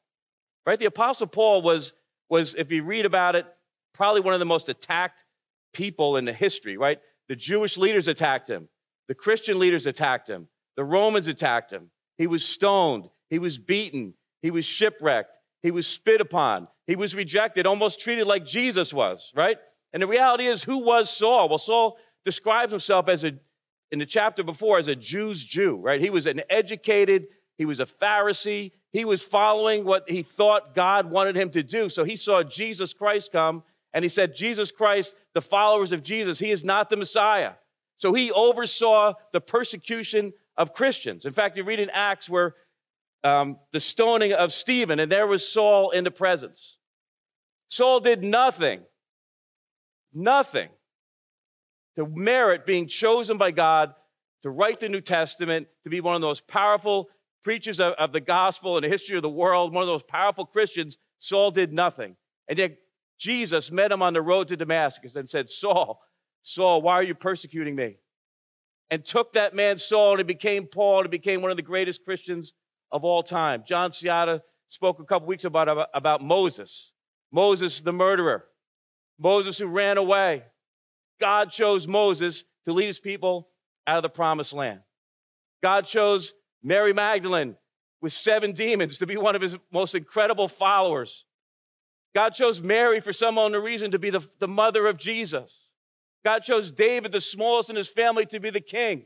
Right? 0.66 0.78
The 0.78 0.84
Apostle 0.84 1.26
Paul 1.26 1.62
was, 1.62 1.94
was, 2.28 2.54
if 2.54 2.70
you 2.70 2.82
read 2.82 3.06
about 3.06 3.34
it, 3.34 3.46
probably 3.94 4.20
one 4.20 4.34
of 4.34 4.40
the 4.40 4.44
most 4.44 4.68
attacked 4.68 5.24
people 5.72 6.18
in 6.18 6.26
the 6.26 6.34
history, 6.34 6.76
right? 6.76 6.98
The 7.30 7.34
Jewish 7.34 7.78
leaders 7.78 8.08
attacked 8.08 8.50
him, 8.50 8.68
the 9.08 9.14
Christian 9.14 9.58
leaders 9.58 9.86
attacked 9.86 10.28
him, 10.28 10.48
the 10.76 10.84
Romans 10.84 11.28
attacked 11.28 11.72
him. 11.72 11.90
He 12.18 12.26
was 12.26 12.44
stoned, 12.44 13.08
he 13.30 13.38
was 13.38 13.56
beaten, 13.56 14.12
he 14.42 14.50
was 14.50 14.66
shipwrecked, 14.66 15.30
he 15.62 15.70
was 15.70 15.86
spit 15.86 16.20
upon. 16.20 16.68
He 16.86 16.94
was 16.94 17.14
rejected, 17.14 17.64
almost 17.64 18.02
treated 18.02 18.26
like 18.26 18.44
Jesus 18.44 18.92
was, 18.92 19.32
right? 19.34 19.56
And 19.94 20.02
the 20.02 20.06
reality 20.06 20.46
is, 20.46 20.62
who 20.62 20.84
was 20.84 21.08
Saul? 21.08 21.48
Well, 21.48 21.56
Saul 21.56 21.96
describes 22.26 22.72
himself 22.72 23.08
as 23.08 23.24
a, 23.24 23.32
in 23.90 23.98
the 23.98 24.04
chapter 24.04 24.42
before, 24.42 24.78
as 24.78 24.88
a 24.88 24.94
Jew's 24.94 25.42
Jew, 25.42 25.76
right? 25.82 26.02
He 26.02 26.10
was 26.10 26.26
an 26.26 26.42
educated, 26.50 27.28
he 27.58 27.64
was 27.64 27.80
a 27.80 27.86
Pharisee. 27.86 28.70
He 28.92 29.04
was 29.04 29.22
following 29.22 29.84
what 29.84 30.08
he 30.08 30.22
thought 30.22 30.74
God 30.74 31.10
wanted 31.10 31.36
him 31.36 31.50
to 31.50 31.62
do. 31.62 31.88
So 31.88 32.04
he 32.04 32.16
saw 32.16 32.42
Jesus 32.42 32.94
Christ 32.94 33.32
come 33.32 33.64
and 33.92 34.04
he 34.04 34.08
said, 34.08 34.34
Jesus 34.34 34.70
Christ, 34.70 35.14
the 35.34 35.40
followers 35.40 35.92
of 35.92 36.02
Jesus, 36.02 36.38
he 36.38 36.50
is 36.50 36.64
not 36.64 36.88
the 36.88 36.96
Messiah. 36.96 37.52
So 37.98 38.14
he 38.14 38.30
oversaw 38.30 39.14
the 39.32 39.40
persecution 39.40 40.32
of 40.56 40.72
Christians. 40.72 41.24
In 41.24 41.32
fact, 41.32 41.56
you 41.56 41.64
read 41.64 41.80
in 41.80 41.90
Acts 41.90 42.30
where 42.30 42.54
um, 43.24 43.58
the 43.72 43.80
stoning 43.80 44.32
of 44.32 44.52
Stephen, 44.52 45.00
and 45.00 45.10
there 45.10 45.26
was 45.26 45.46
Saul 45.46 45.90
in 45.90 46.04
the 46.04 46.10
presence. 46.10 46.76
Saul 47.68 47.98
did 47.98 48.22
nothing, 48.22 48.82
nothing 50.14 50.68
to 51.96 52.06
merit 52.06 52.64
being 52.64 52.86
chosen 52.86 53.36
by 53.36 53.50
God 53.50 53.94
to 54.42 54.50
write 54.50 54.78
the 54.78 54.88
New 54.88 55.00
Testament, 55.00 55.66
to 55.82 55.90
be 55.90 56.00
one 56.00 56.14
of 56.14 56.20
the 56.20 56.28
most 56.28 56.46
powerful 56.46 57.08
preachers 57.44 57.80
of, 57.80 57.94
of 57.94 58.12
the 58.12 58.20
gospel 58.20 58.76
and 58.76 58.84
the 58.84 58.88
history 58.88 59.16
of 59.16 59.22
the 59.22 59.28
world, 59.28 59.72
one 59.72 59.82
of 59.82 59.88
those 59.88 60.02
powerful 60.02 60.46
Christians. 60.46 60.98
Saul 61.18 61.50
did 61.50 61.72
nothing. 61.72 62.16
And 62.48 62.58
yet 62.58 62.78
Jesus 63.18 63.70
met 63.70 63.92
him 63.92 64.02
on 64.02 64.12
the 64.12 64.22
road 64.22 64.48
to 64.48 64.56
Damascus 64.56 65.16
and 65.16 65.28
said, 65.28 65.50
Saul, 65.50 66.00
Saul, 66.42 66.82
why 66.82 66.94
are 66.94 67.02
you 67.02 67.14
persecuting 67.14 67.74
me? 67.74 67.96
And 68.90 69.04
took 69.04 69.34
that 69.34 69.54
man 69.54 69.78
Saul 69.78 70.12
and 70.12 70.20
he 70.20 70.24
became 70.24 70.66
Paul 70.66 71.00
and 71.00 71.06
he 71.06 71.18
became 71.18 71.42
one 71.42 71.50
of 71.50 71.56
the 71.56 71.62
greatest 71.62 72.04
Christians 72.04 72.52
of 72.90 73.04
all 73.04 73.22
time. 73.22 73.64
John 73.66 73.90
Ciata 73.90 74.40
spoke 74.70 74.98
a 75.00 75.04
couple 75.04 75.28
weeks 75.28 75.44
about, 75.44 75.68
about, 75.68 75.88
about 75.92 76.22
Moses. 76.22 76.92
Moses, 77.30 77.80
the 77.80 77.92
murderer. 77.92 78.44
Moses 79.18 79.58
who 79.58 79.66
ran 79.66 79.98
away. 79.98 80.44
God 81.20 81.50
chose 81.50 81.86
Moses 81.86 82.44
to 82.64 82.72
lead 82.72 82.86
his 82.86 83.00
people 83.00 83.48
out 83.86 83.98
of 83.98 84.02
the 84.02 84.08
promised 84.08 84.52
land. 84.52 84.80
God 85.62 85.86
chose 85.86 86.32
Mary 86.62 86.92
Magdalene 86.92 87.56
with 88.00 88.12
seven 88.12 88.52
demons 88.52 88.98
to 88.98 89.06
be 89.06 89.16
one 89.16 89.34
of 89.34 89.42
his 89.42 89.56
most 89.72 89.94
incredible 89.94 90.48
followers. 90.48 91.24
God 92.14 92.30
chose 92.30 92.60
Mary 92.60 93.00
for 93.00 93.12
some 93.12 93.38
unknown 93.38 93.62
reason 93.62 93.90
to 93.90 93.98
be 93.98 94.10
the, 94.10 94.26
the 94.38 94.48
mother 94.48 94.86
of 94.86 94.96
Jesus. 94.96 95.68
God 96.24 96.40
chose 96.40 96.70
David, 96.70 97.12
the 97.12 97.20
smallest 97.20 97.70
in 97.70 97.76
his 97.76 97.88
family, 97.88 98.26
to 98.26 98.40
be 98.40 98.50
the 98.50 98.60
king. 98.60 99.04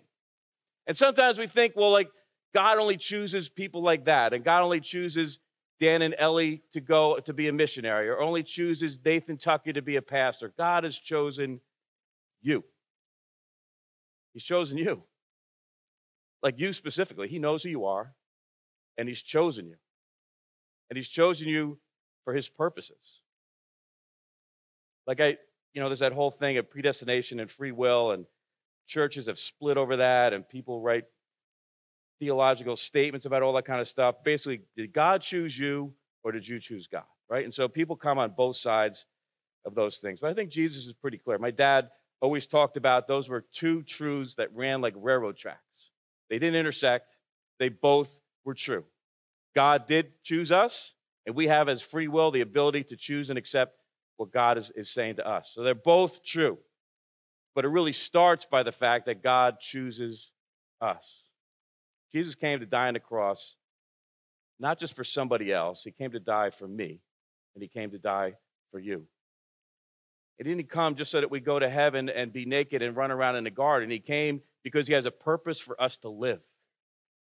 And 0.87 0.97
sometimes 0.97 1.39
we 1.39 1.47
think, 1.47 1.75
well, 1.77 1.93
like, 1.93 2.09
God 2.55 2.79
only 2.79 2.97
chooses 2.97 3.49
people 3.49 3.83
like 3.83 4.05
that, 4.07 4.33
and 4.33 4.45
God 4.45 4.63
only 4.63 4.81
chooses 4.81 5.39
Dan 5.81 6.03
and 6.03 6.15
Ellie 6.19 6.63
to 6.73 6.81
go 6.81 7.19
to 7.19 7.33
be 7.33 7.49
a 7.49 7.53
missionary, 7.53 8.09
or 8.09 8.21
only 8.21 8.43
chooses 8.43 8.99
Nathan 9.05 9.37
Tucker 9.37 9.73
to 9.73 9.83
be 9.83 9.97
a 9.97 10.03
pastor. 10.03 10.53
God 10.57 10.85
has 10.85 10.97
chosen 10.97 11.61
you. 12.41 12.65
He's 14.33 14.45
chosen 14.45 14.79
you. 14.79 15.03
Like 16.43 16.59
you 16.59 16.73
specifically. 16.73 17.29
He 17.29 17.39
knows 17.39 17.63
who 17.63 17.71
you 17.71 17.87
are, 17.87 18.15
and 18.99 19.09
He's 19.09 19.23
chosen 19.23 19.67
you. 19.67 19.77
And 20.91 20.97
He's 20.97 21.09
chosen 21.09 21.49
you 21.49 21.79
for 22.25 22.35
His 22.35 22.49
purposes. 22.49 23.21
Like 25.07 25.21
I, 25.21 25.37
you 25.73 25.81
know, 25.81 25.89
there's 25.89 26.01
that 26.01 26.13
whole 26.13 26.31
thing 26.31 26.59
of 26.59 26.71
predestination 26.71 27.41
and 27.41 27.51
free 27.51 27.73
will, 27.73 28.13
and 28.13 28.27
churches 28.87 29.27
have 29.27 29.39
split 29.39 29.77
over 29.77 29.99
that, 29.99 30.33
and 30.33 30.49
people 30.49 30.81
write 30.81 31.05
theological 32.19 32.77
statements 32.77 33.27
about 33.27 33.43
all 33.43 33.53
that 33.55 33.65
kind 33.65 33.81
of 33.81 33.89
stuff. 33.89 34.17
Basically, 34.25 34.61
did 34.77 34.93
God 34.93 35.23
choose 35.23 35.59
you 35.59 35.93
or 36.23 36.31
did 36.31 36.47
you 36.47 36.61
choose 36.61 36.87
God? 36.87 37.03
Right? 37.29 37.45
And 37.45 37.53
so 37.53 37.67
people 37.67 37.97
come 37.97 38.19
on 38.19 38.35
both 38.37 38.57
sides 38.57 39.07
of 39.65 39.75
those 39.75 39.99
things. 39.99 40.21
But 40.21 40.31
I 40.31 40.35
think 40.35 40.51
Jesus 40.51 40.87
is 40.87 40.93
pretty 40.93 41.19
clear. 41.19 41.39
My 41.39 41.51
dad 41.51 41.89
always 42.21 42.47
talked 42.47 42.77
about 42.77 43.09
those 43.09 43.29
were 43.29 43.45
two 43.53 43.83
truths 43.83 44.37
that 44.37 44.55
ran 44.55 44.81
like 44.81 44.95
railroad 44.97 45.37
tracks. 45.37 45.59
They 46.33 46.39
didn't 46.39 46.59
intersect, 46.59 47.15
they 47.59 47.69
both 47.69 48.19
were 48.43 48.55
true. 48.55 48.85
God 49.55 49.87
did 49.87 50.23
choose 50.23 50.51
us, 50.51 50.95
and 51.27 51.37
we 51.37 51.49
have 51.49 51.69
as 51.69 51.83
free 51.83 52.09
will 52.09 52.31
the 52.31 52.41
ability 52.41 52.85
to 52.85 52.97
choose 52.97 53.29
and 53.29 53.39
accept 53.39 53.77
what 54.17 54.33
God 54.33 54.57
is, 54.57 54.73
is 54.75 54.89
saying 54.89 55.17
to 55.17 55.29
us. 55.29 55.53
So 55.55 55.63
they're 55.63 55.75
both 55.75 56.25
true. 56.25 56.57
But 57.55 57.67
it 57.67 57.69
really 57.69 57.93
starts 57.93 58.47
by 58.47 58.63
the 58.63 58.73
fact 58.73 59.05
that 59.05 59.23
God 59.23 59.61
chooses 59.61 60.31
us. 60.81 61.05
Jesus 62.13 62.35
came 62.35 62.61
to 62.61 62.67
die 62.67 62.89
on 62.89 62.95
the 62.95 63.01
cross, 63.01 63.57
not 64.59 64.81
just 64.81 64.97
for 64.97 65.05
somebody 65.05 65.53
else, 65.53 65.83
He 65.85 65.91
came 65.91 66.13
to 66.13 66.19
die 66.19 66.49
for 66.49 66.67
me 66.67 67.03
and 67.55 67.63
he 67.63 67.69
came 67.69 67.91
to 67.91 67.99
die 67.99 68.37
for 68.71 68.79
you. 68.79 69.07
He 70.39 70.45
didn't 70.45 70.69
come 70.71 70.97
just 70.97 71.11
so 71.11 71.21
that 71.21 71.31
we 71.31 71.41
go 71.41 71.59
to 71.59 71.69
heaven 71.69 72.09
and 72.09 72.33
be 72.33 72.45
naked 72.45 72.83
and 72.83 72.97
run 72.97 73.11
around 73.11 73.37
in 73.37 73.45
the 73.45 73.51
garden. 73.51 73.91
He 73.91 74.01
came 74.01 74.41
because 74.63 74.87
he 74.87 74.95
has 74.95 75.07
a 75.07 75.11
purpose 75.11 75.61
for 75.61 75.81
us 75.81 75.97
to 75.99 76.09
live. 76.09 76.41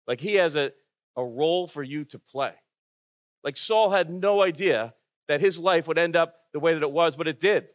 Like 0.07 0.21
he 0.21 0.35
has 0.35 0.57
a, 0.57 0.73
a 1.17 1.25
role 1.25 1.67
for 1.67 1.83
you 1.83 2.05
to 2.07 2.19
play. 2.19 2.53
Like 3.43 3.57
Saul 3.57 3.91
had 3.91 4.11
no 4.11 4.43
idea 4.43 4.95
that 5.29 5.41
his 5.41 5.59
life 5.59 5.87
would 5.87 5.99
end 5.99 6.17
up 6.17 6.35
the 6.53 6.61
way 6.61 6.75
that 6.75 6.83
it 6.83 6.91
was, 6.91 7.17
but 7.17 7.29
it 7.29 7.41
did 7.41 7.69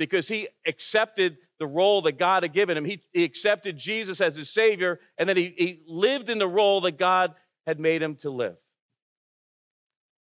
because 0.00 0.28
he 0.28 0.48
accepted 0.66 1.36
the 1.58 1.66
role 1.66 2.00
that 2.02 2.18
God 2.18 2.42
had 2.42 2.54
given 2.54 2.74
him. 2.74 2.86
He, 2.86 3.02
he 3.12 3.22
accepted 3.22 3.76
Jesus 3.76 4.22
as 4.22 4.34
his 4.34 4.48
Savior, 4.48 4.98
and 5.18 5.28
then 5.28 5.36
he, 5.36 5.54
he 5.56 5.82
lived 5.86 6.30
in 6.30 6.38
the 6.38 6.48
role 6.48 6.80
that 6.80 6.98
God 6.98 7.34
had 7.66 7.78
made 7.78 8.00
him 8.00 8.16
to 8.22 8.30
live. 8.30 8.56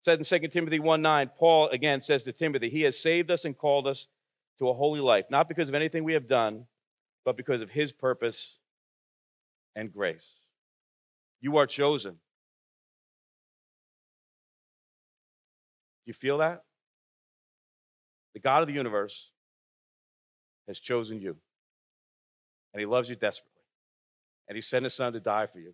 Said 0.05 0.19
in 0.19 0.25
2 0.25 0.49
Timothy 0.49 0.81
1 0.81 1.02
9, 1.02 1.31
Paul 1.38 1.69
again 1.69 2.00
says 2.00 2.25
to 2.25 2.33
Timothy, 2.33 2.69
He 2.69 2.83
has 2.83 2.99
saved 2.99 3.31
us 3.31 3.45
and 3.45 3.57
called 3.57 3.87
us 3.87 4.09
to 4.61 4.69
a 4.69 4.75
holy 4.75 5.00
life, 5.00 5.25
not 5.31 5.49
because 5.49 5.69
of 5.69 5.75
anything 5.75 6.05
we 6.05 6.12
have 6.12 6.29
done, 6.29 6.67
but 7.25 7.37
because 7.37 7.62
of 7.62 7.71
his 7.71 7.90
purpose 7.93 8.59
and 9.75 9.93
grace. 9.93 10.26
You 11.40 11.57
are 11.57 11.67
chosen. 11.67 12.12
Do 12.12 12.19
you 16.05 16.12
feel 16.12 16.38
that? 16.38 16.62
The 18.35 18.40
God 18.40 18.62
of 18.62 18.69
the 18.69 18.75
universe 18.75 19.31
has 20.69 20.79
chosen 20.79 21.21
you. 21.21 21.37
And 22.73 22.81
he 22.81 22.87
loves 22.87 23.09
you 23.09 23.17
desperately. 23.17 23.50
And 24.49 24.57
he 24.57 24.62
sent 24.62 24.85
his 24.85 24.95
son 24.95 25.14
to 25.14 25.21
die 25.21 25.47
for 25.47 25.59
you. 25.59 25.73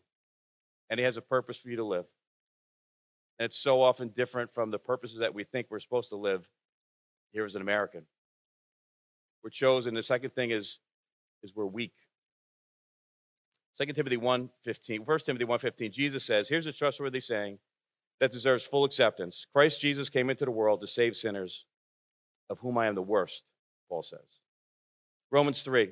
And 0.89 1.01
he 1.01 1.05
has 1.05 1.17
a 1.17 1.23
purpose 1.23 1.59
for 1.59 1.69
you 1.69 1.77
to 1.77 1.85
live. 1.85 2.07
And 3.39 3.47
it's 3.47 3.59
so 3.59 3.83
often 3.83 4.09
different 4.09 4.55
from 4.55 4.71
the 4.71 4.79
purposes 4.79 5.19
that 5.19 5.35
we 5.35 5.45
think 5.45 5.67
we're 5.71 5.81
supposed 5.81 6.11
to 6.11 6.17
live 6.17 6.49
here 7.33 7.45
as 7.45 7.55
an 7.55 7.63
American. 7.63 8.07
We're 9.43 9.51
chosen. 9.51 9.95
The 9.95 10.03
second 10.03 10.35
thing 10.35 10.51
is, 10.51 10.79
is 11.43 11.53
we're 11.55 11.67
weak. 11.67 11.93
2 13.79 13.93
Timothy 13.93 14.17
1.15, 14.17 15.07
1 15.07 15.19
Timothy 15.21 15.45
1.15, 15.45 15.93
Jesus 15.93 16.25
says, 16.25 16.49
here's 16.49 16.67
a 16.67 16.73
trustworthy 16.73 17.21
saying 17.21 17.59
that 18.21 18.33
deserves 18.33 18.65
full 18.65 18.85
acceptance. 18.85 19.47
Christ 19.53 19.81
Jesus 19.81 20.09
came 20.09 20.31
into 20.31 20.47
the 20.47 20.51
world 20.51 20.81
to 20.81 20.87
save 20.87 21.15
sinners, 21.15 21.67
of 22.49 22.59
whom 22.61 22.79
I 22.79 22.87
am 22.87 22.95
the 22.95 23.03
worst, 23.03 23.43
Paul 23.89 24.03
says. 24.03 24.21
Romans 25.31 25.61
3. 25.61 25.91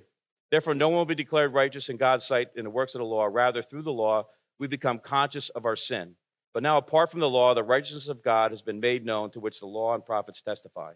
Therefore, 0.50 0.74
no 0.74 0.88
one 0.88 0.98
will 0.98 1.04
be 1.04 1.14
declared 1.14 1.52
righteous 1.52 1.88
in 1.88 1.96
God's 1.96 2.24
sight 2.24 2.48
in 2.56 2.64
the 2.64 2.70
works 2.70 2.94
of 2.94 3.00
the 3.00 3.04
law. 3.04 3.28
Rather, 3.30 3.62
through 3.62 3.82
the 3.82 3.92
law, 3.92 4.24
we 4.58 4.66
become 4.66 4.98
conscious 4.98 5.50
of 5.50 5.64
our 5.64 5.76
sin. 5.76 6.14
But 6.54 6.62
now, 6.62 6.78
apart 6.78 7.10
from 7.10 7.20
the 7.20 7.28
law, 7.28 7.54
the 7.54 7.64
righteousness 7.64 8.08
of 8.08 8.22
God 8.22 8.52
has 8.52 8.62
been 8.62 8.78
made 8.78 9.04
known, 9.04 9.30
to 9.32 9.40
which 9.40 9.60
the 9.60 9.66
law 9.66 9.94
and 9.94 10.04
prophets 10.04 10.40
testify. 10.40 10.92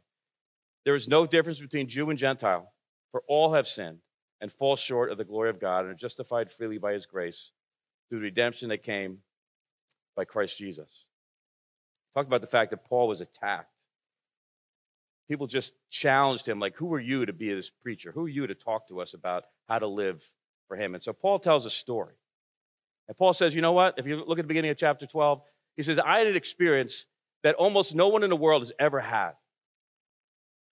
There 0.84 0.94
is 0.94 1.08
no 1.08 1.26
difference 1.26 1.60
between 1.60 1.88
Jew 1.88 2.10
and 2.10 2.18
Gentile, 2.18 2.72
for 3.10 3.22
all 3.28 3.54
have 3.54 3.66
sinned 3.66 3.98
and 4.40 4.52
fall 4.52 4.76
short 4.76 5.10
of 5.10 5.18
the 5.18 5.24
glory 5.24 5.50
of 5.50 5.60
God 5.60 5.80
and 5.80 5.90
are 5.90 5.94
justified 5.94 6.50
freely 6.50 6.78
by 6.78 6.92
his 6.92 7.06
grace 7.06 7.50
through 8.08 8.20
the 8.20 8.24
redemption 8.24 8.68
that 8.68 8.82
came 8.82 9.18
by 10.16 10.24
Christ 10.24 10.56
Jesus. 10.56 10.88
Talk 12.14 12.26
about 12.26 12.40
the 12.40 12.46
fact 12.46 12.70
that 12.70 12.84
Paul 12.84 13.08
was 13.08 13.20
attacked 13.20 13.70
people 15.28 15.46
just 15.46 15.74
challenged 15.90 16.48
him, 16.48 16.58
like, 16.58 16.74
Who 16.76 16.92
are 16.94 17.00
you 17.00 17.26
to 17.26 17.32
be 17.32 17.54
this 17.54 17.70
preacher? 17.70 18.10
Who 18.10 18.24
are 18.24 18.28
you 18.28 18.46
to 18.46 18.54
talk 18.54 18.88
to 18.88 19.00
us 19.00 19.14
about 19.14 19.44
how 19.68 19.78
to 19.78 19.86
live 19.86 20.24
for 20.66 20.76
him? 20.76 20.94
And 20.94 21.04
so 21.04 21.12
Paul 21.12 21.38
tells 21.38 21.66
a 21.66 21.70
story. 21.70 22.14
And 23.06 23.16
Paul 23.16 23.34
says, 23.34 23.54
You 23.54 23.60
know 23.60 23.72
what? 23.72 23.94
If 23.98 24.06
you 24.06 24.24
look 24.26 24.38
at 24.38 24.44
the 24.44 24.48
beginning 24.48 24.70
of 24.70 24.78
chapter 24.78 25.06
12, 25.06 25.42
he 25.76 25.82
says, 25.82 25.98
I 25.98 26.18
had 26.18 26.26
an 26.26 26.36
experience 26.36 27.06
that 27.44 27.54
almost 27.54 27.94
no 27.94 28.08
one 28.08 28.24
in 28.24 28.30
the 28.30 28.36
world 28.36 28.62
has 28.62 28.72
ever 28.80 29.00
had. 29.00 29.32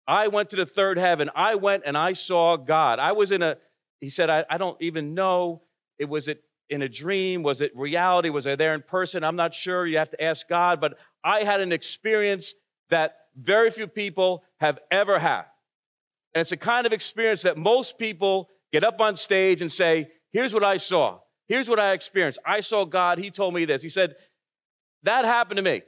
I 0.08 0.28
went 0.28 0.52
to 0.52 0.56
the 0.56 0.66
third 0.66 0.98
heaven. 0.98 1.30
I 1.36 1.56
went 1.56 1.84
and 1.86 1.98
I 1.98 2.14
saw 2.14 2.58
God. 2.58 3.00
I 3.00 3.14
was 3.14 3.32
in 3.32 3.42
a, 3.42 3.58
he 4.00 4.10
said, 4.10 4.30
I, 4.30 4.46
I 4.50 4.58
don't 4.58 4.80
even 4.82 5.14
know. 5.16 5.64
It 5.98 6.06
was 6.06 6.28
it 6.28 6.44
in 6.70 6.82
a 6.82 6.90
dream? 6.90 7.44
Was 7.44 7.62
it 7.62 7.76
reality? 7.76 8.30
Was 8.30 8.48
I 8.48 8.56
there 8.56 8.74
in 8.74 8.82
person? 8.82 9.24
I'm 9.24 9.36
not 9.36 9.54
sure. 9.54 9.86
You 9.86 9.98
have 9.98 10.12
to 10.12 10.24
ask 10.24 10.48
God. 10.48 10.80
But 10.80 10.98
I 11.24 11.44
had 11.44 11.62
an 11.62 11.72
experience 11.72 12.54
that 12.90 13.16
very 13.36 13.72
few 13.72 13.88
people 13.88 14.44
have 14.60 14.80
ever 14.92 15.20
had. 15.20 15.46
And 16.34 16.42
it's 16.42 16.52
a 16.52 16.58
kind 16.58 16.86
of 16.86 16.94
experience 16.94 17.44
that 17.44 17.58
most 17.58 17.98
people 17.98 18.50
get 18.72 18.84
up 18.84 19.00
on 19.00 19.16
stage 19.16 19.62
and 19.62 19.72
say, 19.72 20.10
Here's 20.32 20.54
what 20.54 20.64
I 20.64 20.78
saw. 20.78 21.20
Here's 21.48 21.70
what 21.70 21.80
I 21.80 21.94
experienced. 21.94 22.40
I 22.46 22.60
saw 22.60 22.84
God. 22.86 23.18
He 23.20 23.32
told 23.32 23.54
me 23.54 23.66
this. 23.66 23.82
He 23.82 23.90
said, 23.90 24.16
That 25.04 25.26
happened 25.26 25.58
to 25.58 25.64
me. 25.64 25.82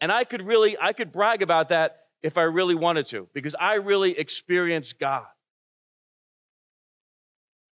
And 0.00 0.12
I 0.12 0.24
could 0.24 0.42
really, 0.42 0.76
I 0.78 0.92
could 0.92 1.10
brag 1.10 1.42
about 1.42 1.70
that 1.70 2.00
if 2.22 2.38
I 2.38 2.42
really 2.42 2.74
wanted 2.74 3.06
to, 3.08 3.28
because 3.34 3.54
I 3.58 3.74
really 3.74 4.18
experienced 4.18 4.98
God. 4.98 5.26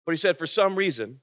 But 0.05 0.13
he 0.13 0.19
said, 0.19 0.39
for 0.39 0.47
some 0.47 0.77
reason, 0.77 1.21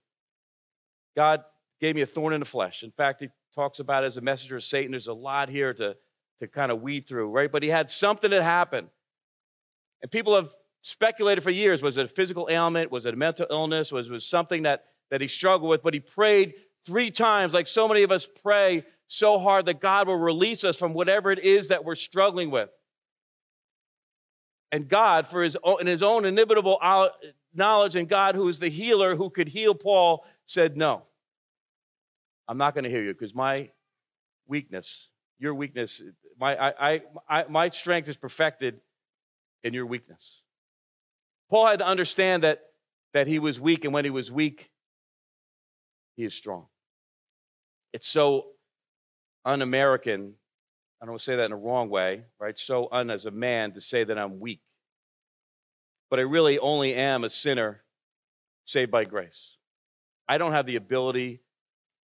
God 1.15 1.41
gave 1.79 1.95
me 1.95 2.01
a 2.01 2.05
thorn 2.05 2.33
in 2.33 2.39
the 2.39 2.45
flesh. 2.45 2.83
In 2.83 2.91
fact, 2.91 3.21
he 3.21 3.29
talks 3.55 3.79
about 3.79 4.03
as 4.03 4.17
a 4.17 4.21
messenger 4.21 4.57
of 4.57 4.63
Satan. 4.63 4.91
There's 4.91 5.07
a 5.07 5.13
lot 5.13 5.49
here 5.49 5.73
to 5.73 5.95
to 6.43 6.47
kind 6.47 6.71
of 6.71 6.81
weed 6.81 7.07
through, 7.07 7.29
right? 7.29 7.51
But 7.51 7.63
he 7.63 7.69
had 7.69 7.89
something 7.89 8.31
that 8.31 8.43
happened. 8.43 8.87
And 10.01 10.11
people 10.11 10.35
have 10.35 10.53
speculated 10.81 11.41
for 11.41 11.51
years 11.51 11.81
was 11.81 11.97
it 11.97 12.05
a 12.05 12.09
physical 12.09 12.47
ailment? 12.51 12.91
Was 12.91 13.05
it 13.05 13.13
a 13.13 13.17
mental 13.17 13.47
illness? 13.49 13.91
Was 13.91 14.09
it 14.09 14.21
something 14.21 14.63
that, 14.63 14.85
that 15.09 15.21
he 15.21 15.27
struggled 15.27 15.69
with? 15.69 15.81
But 15.81 15.93
he 15.93 15.99
prayed 15.99 16.55
three 16.85 17.11
times, 17.11 17.53
like 17.53 17.67
so 17.67 17.87
many 17.87 18.03
of 18.03 18.11
us 18.11 18.27
pray 18.43 18.83
so 19.07 19.39
hard 19.39 19.67
that 19.67 19.79
God 19.79 20.07
will 20.07 20.17
release 20.17 20.63
us 20.63 20.75
from 20.75 20.93
whatever 20.93 21.31
it 21.31 21.39
is 21.39 21.69
that 21.69 21.85
we're 21.85 21.95
struggling 21.95 22.51
with. 22.51 22.69
And 24.73 24.89
God, 24.89 25.29
for 25.29 25.41
his 25.41 25.55
own, 25.63 25.79
in 25.79 25.87
his 25.87 26.03
own 26.03 26.25
inimitable 26.25 26.77
uh, 26.81 27.07
knowledge, 27.53 27.95
and 27.95 28.09
God, 28.09 28.35
who 28.35 28.49
is 28.49 28.59
the 28.59 28.69
healer 28.69 29.15
who 29.15 29.29
could 29.29 29.47
heal 29.47 29.73
Paul, 29.73 30.25
said, 30.47 30.75
No, 30.75 31.03
I'm 32.49 32.57
not 32.57 32.73
going 32.73 32.83
to 32.83 32.89
heal 32.89 33.01
you 33.01 33.13
because 33.13 33.33
my 33.33 33.69
weakness 34.47 35.07
your 35.43 35.53
weakness, 35.53 36.01
my, 36.39 36.55
I, 36.55 37.01
I, 37.29 37.43
my 37.49 37.69
strength 37.69 38.07
is 38.07 38.15
perfected 38.15 38.79
in 39.63 39.73
your 39.73 39.85
weakness. 39.85 40.41
Paul 41.49 41.67
had 41.67 41.79
to 41.79 41.85
understand 41.85 42.43
that, 42.43 42.61
that 43.13 43.27
he 43.27 43.39
was 43.39 43.59
weak, 43.59 43.83
and 43.83 43.93
when 43.93 44.05
he 44.05 44.09
was 44.09 44.31
weak, 44.31 44.71
he 46.15 46.23
is 46.23 46.33
strong. 46.33 46.67
It's 47.91 48.07
so 48.07 48.47
un 49.45 49.61
American. 49.61 50.35
I 51.03 51.05
don't 51.05 51.21
say 51.21 51.35
that 51.35 51.43
in 51.43 51.51
a 51.51 51.57
wrong 51.57 51.89
way, 51.89 52.23
right? 52.39 52.57
So 52.57 52.87
un 52.89 53.09
as 53.09 53.25
a 53.25 53.31
man 53.31 53.73
to 53.73 53.81
say 53.81 54.05
that 54.05 54.17
I'm 54.17 54.39
weak. 54.39 54.61
But 56.09 56.19
I 56.19 56.21
really 56.21 56.57
only 56.57 56.95
am 56.95 57.25
a 57.25 57.29
sinner 57.29 57.81
saved 58.63 58.89
by 58.89 59.03
grace. 59.03 59.57
I 60.29 60.37
don't 60.37 60.53
have 60.53 60.65
the 60.65 60.77
ability 60.77 61.41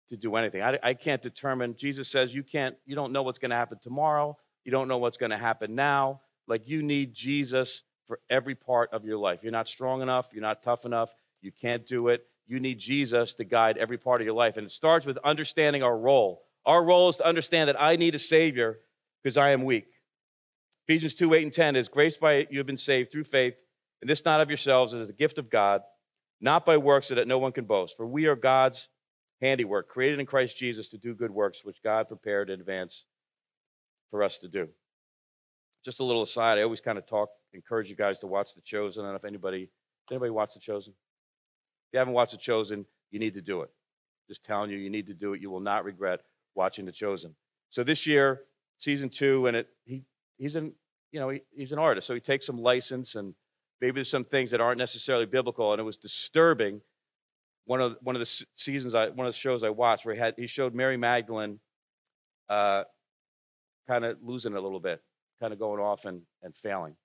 to 0.09 0.17
do 0.17 0.35
anything. 0.35 0.63
I, 0.63 0.79
I 0.81 0.93
can't 0.95 1.21
determine. 1.21 1.75
Jesus 1.77 2.09
says 2.09 2.33
you 2.33 2.41
can't, 2.41 2.75
you 2.87 2.95
don't 2.95 3.11
know 3.11 3.21
what's 3.21 3.37
going 3.37 3.51
to 3.51 3.55
happen 3.55 3.77
tomorrow. 3.83 4.35
You 4.65 4.71
don't 4.71 4.87
know 4.87 4.97
what's 4.97 5.17
going 5.17 5.29
to 5.29 5.37
happen 5.37 5.75
now. 5.75 6.21
Like 6.47 6.67
you 6.67 6.81
need 6.81 7.13
Jesus 7.13 7.83
for 8.07 8.19
every 8.31 8.55
part 8.55 8.91
of 8.93 9.05
your 9.05 9.19
life. 9.19 9.41
You're 9.43 9.51
not 9.51 9.67
strong 9.67 10.01
enough. 10.01 10.27
You're 10.33 10.41
not 10.41 10.63
tough 10.63 10.85
enough. 10.85 11.13
You 11.43 11.51
can't 11.51 11.85
do 11.85 12.07
it. 12.07 12.25
You 12.47 12.59
need 12.59 12.79
Jesus 12.79 13.35
to 13.35 13.43
guide 13.43 13.77
every 13.77 13.99
part 13.99 14.21
of 14.21 14.25
your 14.25 14.33
life. 14.35 14.57
And 14.57 14.65
it 14.65 14.71
starts 14.71 15.05
with 15.05 15.19
understanding 15.23 15.83
our 15.83 15.95
role. 15.95 16.41
Our 16.65 16.83
role 16.83 17.09
is 17.09 17.17
to 17.17 17.27
understand 17.27 17.69
that 17.69 17.79
I 17.79 17.95
need 17.95 18.15
a 18.15 18.19
Savior 18.19 18.79
because 19.23 19.37
I 19.37 19.49
am 19.49 19.63
weak. 19.63 19.87
Ephesians 20.87 21.15
2 21.15 21.33
8 21.33 21.43
and 21.43 21.53
10 21.53 21.75
is 21.75 21.87
grace 21.89 22.17
by 22.17 22.47
you 22.49 22.59
have 22.59 22.67
been 22.67 22.77
saved 22.77 23.11
through 23.11 23.25
faith, 23.25 23.55
and 24.01 24.09
this 24.09 24.23
not 24.23 24.41
of 24.41 24.49
yourselves, 24.49 24.93
it 24.93 25.01
is 25.01 25.09
a 25.09 25.13
gift 25.13 25.37
of 25.37 25.49
God, 25.49 25.81
not 26.39 26.65
by 26.65 26.77
works 26.77 27.07
so 27.07 27.15
that 27.15 27.27
no 27.27 27.37
one 27.37 27.51
can 27.51 27.65
boast. 27.65 27.97
For 27.97 28.07
we 28.07 28.25
are 28.25 28.35
God's 28.35 28.87
handiwork, 29.41 29.89
created 29.89 30.19
in 30.19 30.25
Christ 30.25 30.57
Jesus 30.57 30.89
to 30.89 30.97
do 30.97 31.13
good 31.13 31.31
works, 31.31 31.63
which 31.63 31.83
God 31.83 32.07
prepared 32.07 32.49
in 32.49 32.59
advance 32.59 33.03
for 34.09 34.23
us 34.23 34.37
to 34.39 34.47
do. 34.47 34.67
Just 35.83 35.99
a 35.99 36.03
little 36.03 36.21
aside, 36.21 36.57
I 36.57 36.63
always 36.63 36.81
kind 36.81 36.97
of 36.97 37.05
talk, 37.05 37.29
encourage 37.53 37.89
you 37.89 37.95
guys 37.95 38.19
to 38.19 38.27
watch 38.27 38.53
The 38.55 38.61
Chosen. 38.61 39.03
I 39.03 39.07
don't 39.07 39.13
know 39.13 39.17
if 39.17 39.25
anybody, 39.25 39.69
anybody 40.11 40.31
watch 40.31 40.53
The 40.53 40.59
Chosen? 40.59 40.93
If 40.93 41.93
you 41.93 41.99
haven't 41.99 42.13
watched 42.13 42.31
The 42.31 42.37
Chosen, 42.37 42.85
you 43.11 43.19
need 43.19 43.33
to 43.35 43.41
do 43.41 43.61
it. 43.61 43.69
Just 44.27 44.43
telling 44.43 44.69
you, 44.69 44.77
you 44.77 44.89
need 44.89 45.07
to 45.07 45.13
do 45.13 45.33
it. 45.33 45.41
You 45.41 45.49
will 45.49 45.59
not 45.59 45.85
regret 45.85 46.21
watching 46.55 46.85
The 46.85 46.91
Chosen. 46.91 47.35
So 47.69 47.83
this 47.83 48.05
year, 48.05 48.41
season 48.77 49.09
two, 49.09 49.47
and 49.47 49.57
it 49.57 49.67
he 49.85 50.03
he's 50.37 50.55
an 50.55 50.73
you 51.11 51.19
know 51.19 51.29
he, 51.29 51.41
he's 51.55 51.71
an 51.71 51.79
artist, 51.79 52.07
so 52.07 52.13
he 52.13 52.19
takes 52.19 52.45
some 52.45 52.57
license 52.57 53.15
and 53.15 53.33
maybe 53.81 53.95
there's 53.95 54.09
some 54.09 54.25
things 54.25 54.51
that 54.51 54.61
aren't 54.61 54.77
necessarily 54.77 55.25
biblical, 55.25 55.71
and 55.71 55.79
it 55.79 55.83
was 55.83 55.97
disturbing 55.97 56.81
one 57.65 57.81
of 57.81 57.97
one 58.01 58.15
of 58.15 58.19
the 58.19 58.45
seasons 58.55 58.95
I 58.95 59.09
one 59.09 59.27
of 59.27 59.33
the 59.33 59.39
shows 59.39 59.63
I 59.63 59.69
watched 59.69 60.05
where 60.05 60.15
he 60.15 60.21
had 60.21 60.33
he 60.37 60.47
showed 60.47 60.73
Mary 60.73 60.97
Magdalene 60.97 61.59
uh, 62.49 62.83
kind 63.87 64.05
of 64.05 64.17
losing 64.21 64.53
it 64.53 64.57
a 64.57 64.61
little 64.61 64.79
bit, 64.79 65.01
kind 65.39 65.53
of 65.53 65.59
going 65.59 65.81
off 65.81 66.05
and, 66.05 66.21
and 66.43 66.55
failing. 66.55 66.95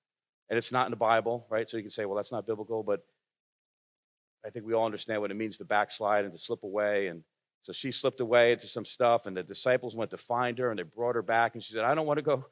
And 0.51 0.59
it's 0.59 0.73
not 0.73 0.87
in 0.87 0.91
the 0.91 0.97
Bible, 0.97 1.47
right? 1.51 1.69
So 1.69 1.77
you 1.77 1.83
can 1.83 1.91
say, 1.91 2.05
well, 2.05 2.17
that's 2.17 2.33
not 2.33 2.47
biblical, 2.47 2.83
but 2.83 3.01
I 4.45 4.51
think 4.51 4.67
we 4.67 4.75
all 4.75 4.85
understand 4.85 5.21
what 5.21 5.31
it 5.31 5.37
means 5.37 5.59
to 5.59 5.65
backslide 5.65 6.25
and 6.25 6.35
to 6.35 6.39
slip 6.39 6.63
away. 6.65 7.07
And 7.07 7.23
so 7.63 7.73
she 7.73 7.93
slipped 7.93 8.21
away 8.21 8.53
into 8.53 8.67
some 8.67 8.85
stuff, 8.85 9.27
and 9.27 9.37
the 9.37 9.43
disciples 9.43 9.95
went 9.95 10.11
to 10.11 10.19
find 10.19 10.59
her 10.59 10.71
and 10.71 10.79
they 10.79 10.83
brought 10.83 11.15
her 11.15 11.23
back. 11.23 11.55
And 11.55 11.63
she 11.63 11.73
said, 11.73 11.85
I 11.85 11.95
don't 11.95 12.07
want 12.07 12.19
to 12.19 12.23
go, 12.23 12.45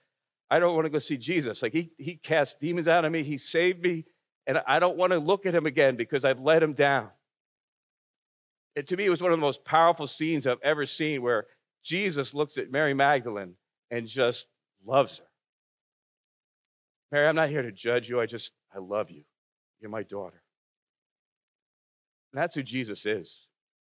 I 0.51 0.59
don't 0.61 0.75
want 0.75 0.87
to 0.87 0.91
go 0.91 0.99
see 0.99 1.17
Jesus. 1.17 1.63
Like 1.63 1.73
he, 1.73 1.91
he 1.99 2.15
cast 2.17 2.61
demons 2.61 2.89
out 2.89 3.05
of 3.05 3.11
me, 3.11 3.23
he 3.25 3.37
saved 3.39 3.83
me, 3.83 4.05
and 4.47 4.61
I 4.67 4.79
don't 4.79 4.97
want 4.97 5.13
to 5.13 5.19
look 5.19 5.47
at 5.47 5.55
him 5.55 5.67
again 5.67 5.97
because 5.97 6.25
I've 6.25 6.41
let 6.41 6.63
him 6.63 6.75
down. 6.75 7.09
It, 8.77 8.87
to 8.89 8.97
me, 8.97 9.07
it 9.07 9.11
was 9.11 9.21
one 9.21 9.33
of 9.33 9.39
the 9.39 9.45
most 9.45 9.65
powerful 9.65 10.07
scenes 10.07 10.47
I've 10.47 10.63
ever 10.63 10.87
seen 10.87 11.23
where 11.23 11.47
Jesus 11.83 12.33
looks 12.35 12.57
at 12.57 12.71
Mary 12.71 12.95
Magdalene 12.95 13.55
and 13.91 14.07
just 14.07 14.47
loves 14.87 15.19
her. 15.19 15.25
Mary, 17.11 17.27
I'm 17.27 17.35
not 17.35 17.49
here 17.49 17.63
to 17.63 17.73
judge 17.73 18.09
you. 18.09 18.21
I 18.21 18.27
just, 18.27 18.53
I 18.73 18.79
love 18.79 19.11
you. 19.11 19.23
You're 19.81 19.91
my 19.91 20.05
daughter. 20.05 20.41
And 22.33 22.41
that's 22.41 22.55
who 22.55 22.63
Jesus 22.63 23.07
is. 23.07 23.37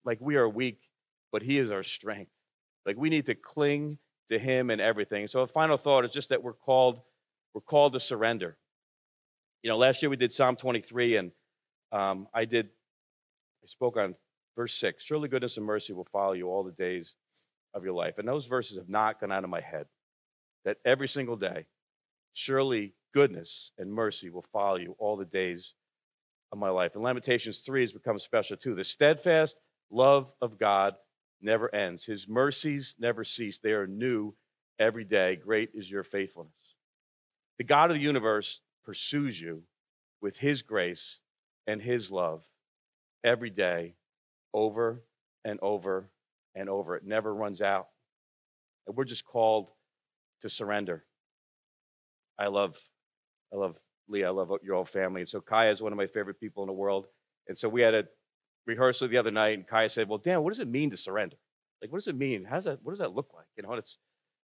Like 0.03 0.19
we 0.21 0.35
are 0.35 0.47
weak, 0.47 0.79
but 1.35 1.43
he 1.43 1.59
is 1.59 1.69
our 1.69 1.83
strength. 1.83 2.31
Like 2.85 2.95
we 2.95 3.09
need 3.09 3.25
to 3.25 3.35
cling 3.35 3.97
to 4.31 4.39
him 4.39 4.69
and 4.69 4.79
everything. 4.79 5.27
So 5.27 5.41
a 5.41 5.47
final 5.47 5.75
thought 5.75 6.05
is 6.05 6.11
just 6.11 6.29
that 6.29 6.41
we're 6.41 6.53
called, 6.53 7.01
we're 7.53 7.59
called 7.59 7.91
to 7.91 7.99
surrender. 7.99 8.55
You 9.61 9.69
know, 9.69 9.75
last 9.75 10.01
year 10.01 10.09
we 10.09 10.15
did 10.15 10.31
Psalm 10.31 10.55
23, 10.55 11.17
and 11.17 11.31
um, 11.91 12.29
I 12.33 12.45
did, 12.45 12.67
I 12.67 13.67
spoke 13.67 13.97
on 13.97 14.15
verse 14.55 14.73
6. 14.75 15.03
Surely 15.03 15.27
goodness 15.27 15.57
and 15.57 15.65
mercy 15.65 15.91
will 15.91 16.07
follow 16.09 16.31
you 16.31 16.47
all 16.47 16.63
the 16.63 16.71
days 16.71 17.15
of 17.73 17.83
your 17.83 17.91
life. 17.91 18.17
And 18.17 18.25
those 18.25 18.45
verses 18.45 18.77
have 18.77 18.87
not 18.87 19.19
gone 19.19 19.33
out 19.33 19.43
of 19.43 19.49
my 19.49 19.59
head. 19.59 19.87
That 20.63 20.77
every 20.85 21.09
single 21.09 21.35
day, 21.35 21.65
surely 22.31 22.93
goodness 23.13 23.71
and 23.77 23.91
mercy 23.91 24.29
will 24.29 24.45
follow 24.53 24.77
you 24.77 24.95
all 24.99 25.17
the 25.17 25.25
days 25.25 25.73
of 26.53 26.59
my 26.59 26.69
life. 26.69 26.95
And 26.95 27.03
Lamentations 27.03 27.59
3 27.59 27.81
has 27.81 27.91
become 27.91 28.19
special 28.19 28.55
too. 28.55 28.73
The 28.73 28.85
steadfast 28.85 29.57
love 29.91 30.31
of 30.41 30.57
God 30.57 30.95
never 31.41 31.73
ends, 31.73 32.05
His 32.05 32.27
mercies 32.27 32.95
never 32.99 33.23
cease. 33.23 33.59
They 33.61 33.71
are 33.71 33.87
new 33.87 34.35
every 34.79 35.03
day. 35.03 35.35
Great 35.35 35.69
is 35.73 35.89
your 35.89 36.03
faithfulness. 36.03 36.53
The 37.57 37.63
God 37.63 37.91
of 37.91 37.95
the 37.95 38.03
universe 38.03 38.61
pursues 38.83 39.39
you 39.39 39.63
with 40.21 40.37
His 40.37 40.61
grace 40.61 41.19
and 41.67 41.81
His 41.81 42.11
love 42.11 42.43
every 43.23 43.49
day, 43.49 43.95
over 44.53 45.03
and 45.43 45.59
over 45.61 46.09
and 46.55 46.69
over. 46.69 46.95
It 46.95 47.05
never 47.05 47.33
runs 47.33 47.61
out. 47.61 47.87
And 48.87 48.95
we're 48.95 49.05
just 49.05 49.25
called 49.25 49.69
to 50.41 50.49
surrender. 50.49 51.05
I 52.37 52.47
love, 52.47 52.77
I 53.53 53.57
love 53.57 53.79
Lee. 54.07 54.23
I 54.23 54.29
love 54.29 54.51
your 54.63 54.75
whole 54.75 54.85
family. 54.85 55.21
And 55.21 55.29
so 55.29 55.41
Kaya 55.41 55.71
is 55.71 55.81
one 55.81 55.91
of 55.91 55.97
my 55.97 56.07
favorite 56.07 56.39
people 56.39 56.63
in 56.63 56.67
the 56.67 56.73
world. 56.73 57.07
And 57.47 57.57
so 57.57 57.69
we 57.69 57.81
had 57.81 57.93
a 57.93 58.05
rehearsal 58.65 59.07
the 59.07 59.17
other 59.17 59.31
night, 59.31 59.57
and 59.57 59.67
Kaya 59.67 59.89
said, 59.89 60.09
"Well, 60.09 60.17
Dan, 60.17 60.43
what 60.43 60.51
does 60.51 60.59
it 60.59 60.67
mean 60.67 60.91
to 60.91 60.97
surrender? 60.97 61.37
Like, 61.81 61.91
what 61.91 61.99
does 61.99 62.07
it 62.07 62.15
mean? 62.15 62.45
How 62.45 62.55
does 62.55 62.65
that? 62.65 62.79
What 62.83 62.91
does 62.91 62.99
that 62.99 63.13
look 63.13 63.31
like? 63.33 63.47
You 63.57 63.63
know, 63.63 63.71
and 63.71 63.79
it's 63.79 63.97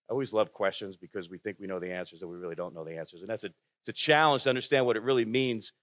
I 0.10 0.14
always 0.14 0.34
love 0.34 0.52
questions 0.52 0.98
because 0.98 1.30
we 1.30 1.38
think 1.38 1.58
we 1.60 1.68
know 1.68 1.80
the 1.80 1.92
answers, 1.92 2.22
and 2.22 2.30
we 2.30 2.38
really 2.38 2.56
don't 2.56 2.76
know 2.76 2.84
the 2.84 2.98
answers. 2.98 3.22
And 3.22 3.30
that's 3.30 3.44
a 3.44 3.48
it's 3.48 3.90
a 3.90 3.94
challenge 3.94 4.44
to 4.44 4.50
understand 4.50 4.86
what 4.86 4.96
it 4.96 5.04
really 5.04 5.26
means 5.26 5.74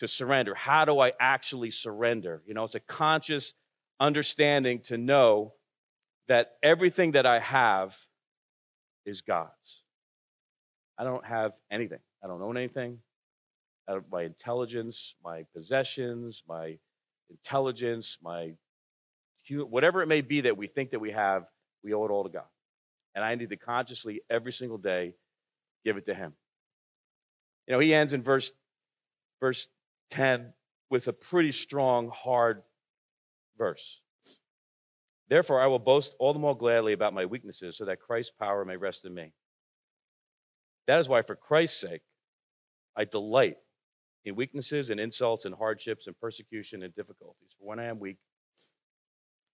to 0.00 0.08
surrender. 0.08 0.54
How 0.54 0.84
do 0.84 0.98
I 1.00 1.12
actually 1.20 1.70
surrender? 1.70 2.42
You 2.46 2.54
know, 2.54 2.64
it's 2.64 2.74
a 2.74 2.80
conscious 2.80 3.54
understanding 4.00 4.80
to 4.80 4.98
know 4.98 5.54
that 6.28 6.52
everything 6.62 7.12
that 7.12 7.26
I 7.26 7.38
have 7.38 7.96
is 9.06 9.22
God's. 9.22 9.82
I 10.98 11.04
don't 11.04 11.24
have 11.24 11.52
anything. 11.70 12.00
I 12.22 12.26
don't 12.26 12.42
own 12.42 12.56
anything. 12.56 12.98
my 14.10 14.24
intelligence, 14.24 15.14
my 15.24 15.44
possessions, 15.54 16.42
my 16.48 16.78
intelligence, 17.30 18.18
my 18.22 18.54
whatever 19.50 20.02
it 20.02 20.06
may 20.06 20.20
be 20.20 20.42
that 20.42 20.56
we 20.58 20.66
think 20.66 20.90
that 20.90 20.98
we 20.98 21.10
have, 21.10 21.44
we 21.82 21.94
owe 21.94 22.04
it 22.04 22.10
all 22.10 22.24
to 22.24 22.28
God. 22.28 22.44
And 23.14 23.24
I 23.24 23.34
need 23.34 23.48
to 23.48 23.56
consciously 23.56 24.20
every 24.28 24.52
single 24.52 24.76
day 24.76 25.14
give 25.84 25.96
it 25.96 26.06
to 26.06 26.14
him. 26.14 26.34
You 27.66 27.72
know, 27.72 27.78
he 27.78 27.94
ends 27.94 28.12
in 28.12 28.22
verse 28.22 28.52
verse 29.40 29.68
10 30.10 30.52
with 30.90 31.08
a 31.08 31.12
pretty 31.12 31.52
strong 31.52 32.10
hard 32.14 32.62
verse. 33.56 34.00
Therefore, 35.28 35.60
I 35.60 35.66
will 35.66 35.78
boast 35.78 36.14
all 36.18 36.32
the 36.32 36.38
more 36.38 36.56
gladly 36.56 36.92
about 36.92 37.12
my 37.12 37.26
weaknesses 37.26 37.76
so 37.76 37.84
that 37.84 38.00
Christ's 38.00 38.32
power 38.38 38.64
may 38.64 38.76
rest 38.76 39.04
in 39.04 39.14
me. 39.14 39.32
That 40.86 41.00
is 41.00 41.08
why, 41.08 41.22
for 41.22 41.36
Christ's 41.36 41.80
sake, 41.80 42.00
I 42.96 43.04
delight 43.04 43.56
in 44.24 44.34
weaknesses 44.34 44.90
and 44.90 45.00
insults 45.00 45.44
and 45.44 45.54
hardships 45.54 46.06
and 46.06 46.18
persecution 46.20 46.82
and 46.82 46.94
difficulties. 46.94 47.50
For 47.58 47.66
when 47.66 47.78
I 47.78 47.84
am 47.84 47.98
weak, 47.98 48.18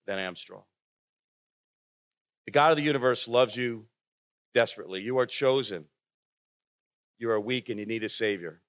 then 0.07 0.19
I 0.19 0.23
am 0.23 0.37
strong. 0.37 0.63
The 2.47 2.53
God 2.53 2.73
of 2.73 2.77
the 2.77 2.83
universe 2.83 3.27
loves 3.27 3.57
you 3.57 3.87
desperately. 4.53 5.01
You 5.01 5.19
are 5.19 5.27
chosen. 5.27 5.85
You 7.19 7.31
are 7.31 7.41
weak 7.41 7.69
and 7.69 7.79
you 7.79 7.87
need 7.87 8.05
a 8.05 8.09
Savior. 8.09 8.61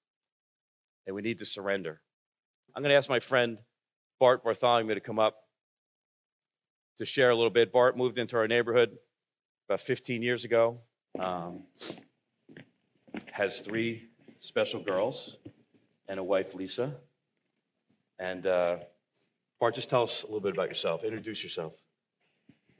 And 1.06 1.14
we 1.14 1.22
need 1.22 1.38
to 1.40 1.46
surrender. 1.46 2.00
I'm 2.74 2.82
going 2.82 2.90
to 2.90 2.96
ask 2.96 3.08
my 3.08 3.20
friend 3.20 3.58
Bart 4.18 4.44
Bartholomew 4.44 4.94
to 4.94 5.00
come 5.00 5.18
up 5.18 5.36
to 6.98 7.04
share 7.04 7.30
a 7.30 7.34
little 7.34 7.50
bit. 7.50 7.72
Bart 7.72 7.96
moved 7.96 8.18
into 8.18 8.36
our 8.36 8.48
neighborhood 8.48 8.96
about 9.68 9.80
15 9.80 10.22
years 10.22 10.44
ago. 10.44 10.78
Um, 11.18 11.64
has 13.32 13.60
three 13.60 14.08
special 14.40 14.82
girls 14.82 15.38
and 16.08 16.20
a 16.20 16.24
wife, 16.24 16.54
Lisa. 16.54 16.94
And 18.18 18.46
uh, 18.46 18.76
Bart, 19.60 19.74
just 19.74 19.90
tell 19.90 20.02
us 20.02 20.22
a 20.22 20.26
little 20.26 20.40
bit 20.40 20.52
about 20.52 20.68
yourself. 20.68 21.04
Introduce 21.04 21.42
yourself. 21.42 21.74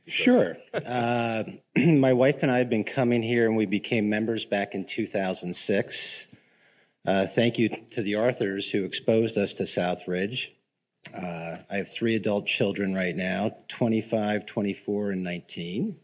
Sure. 0.07 0.57
uh, 0.73 1.43
my 1.77 2.13
wife 2.13 2.43
and 2.43 2.51
I 2.51 2.59
have 2.59 2.71
been 2.71 2.85
coming 2.85 3.23
here, 3.23 3.47
and 3.47 3.57
we 3.57 3.67
became 3.67 4.09
members 4.09 4.45
back 4.45 4.75
in 4.75 4.85
2006. 4.85 6.37
Uh, 7.05 7.27
thank 7.27 7.59
you 7.59 7.69
to 7.91 8.03
the 8.03 8.15
Arthurs 8.15 8.71
who 8.71 8.85
exposed 8.85 9.37
us 9.37 9.55
to 9.55 9.65
Southridge. 9.65 10.51
Uh, 11.15 11.57
I 11.71 11.77
have 11.77 11.89
three 11.89 12.17
adult 12.17 12.47
children 12.47 12.95
right 12.95 13.15
now 13.15 13.57
25, 13.69 14.47
24, 14.47 15.11
and 15.13 15.23
19. 15.23 15.97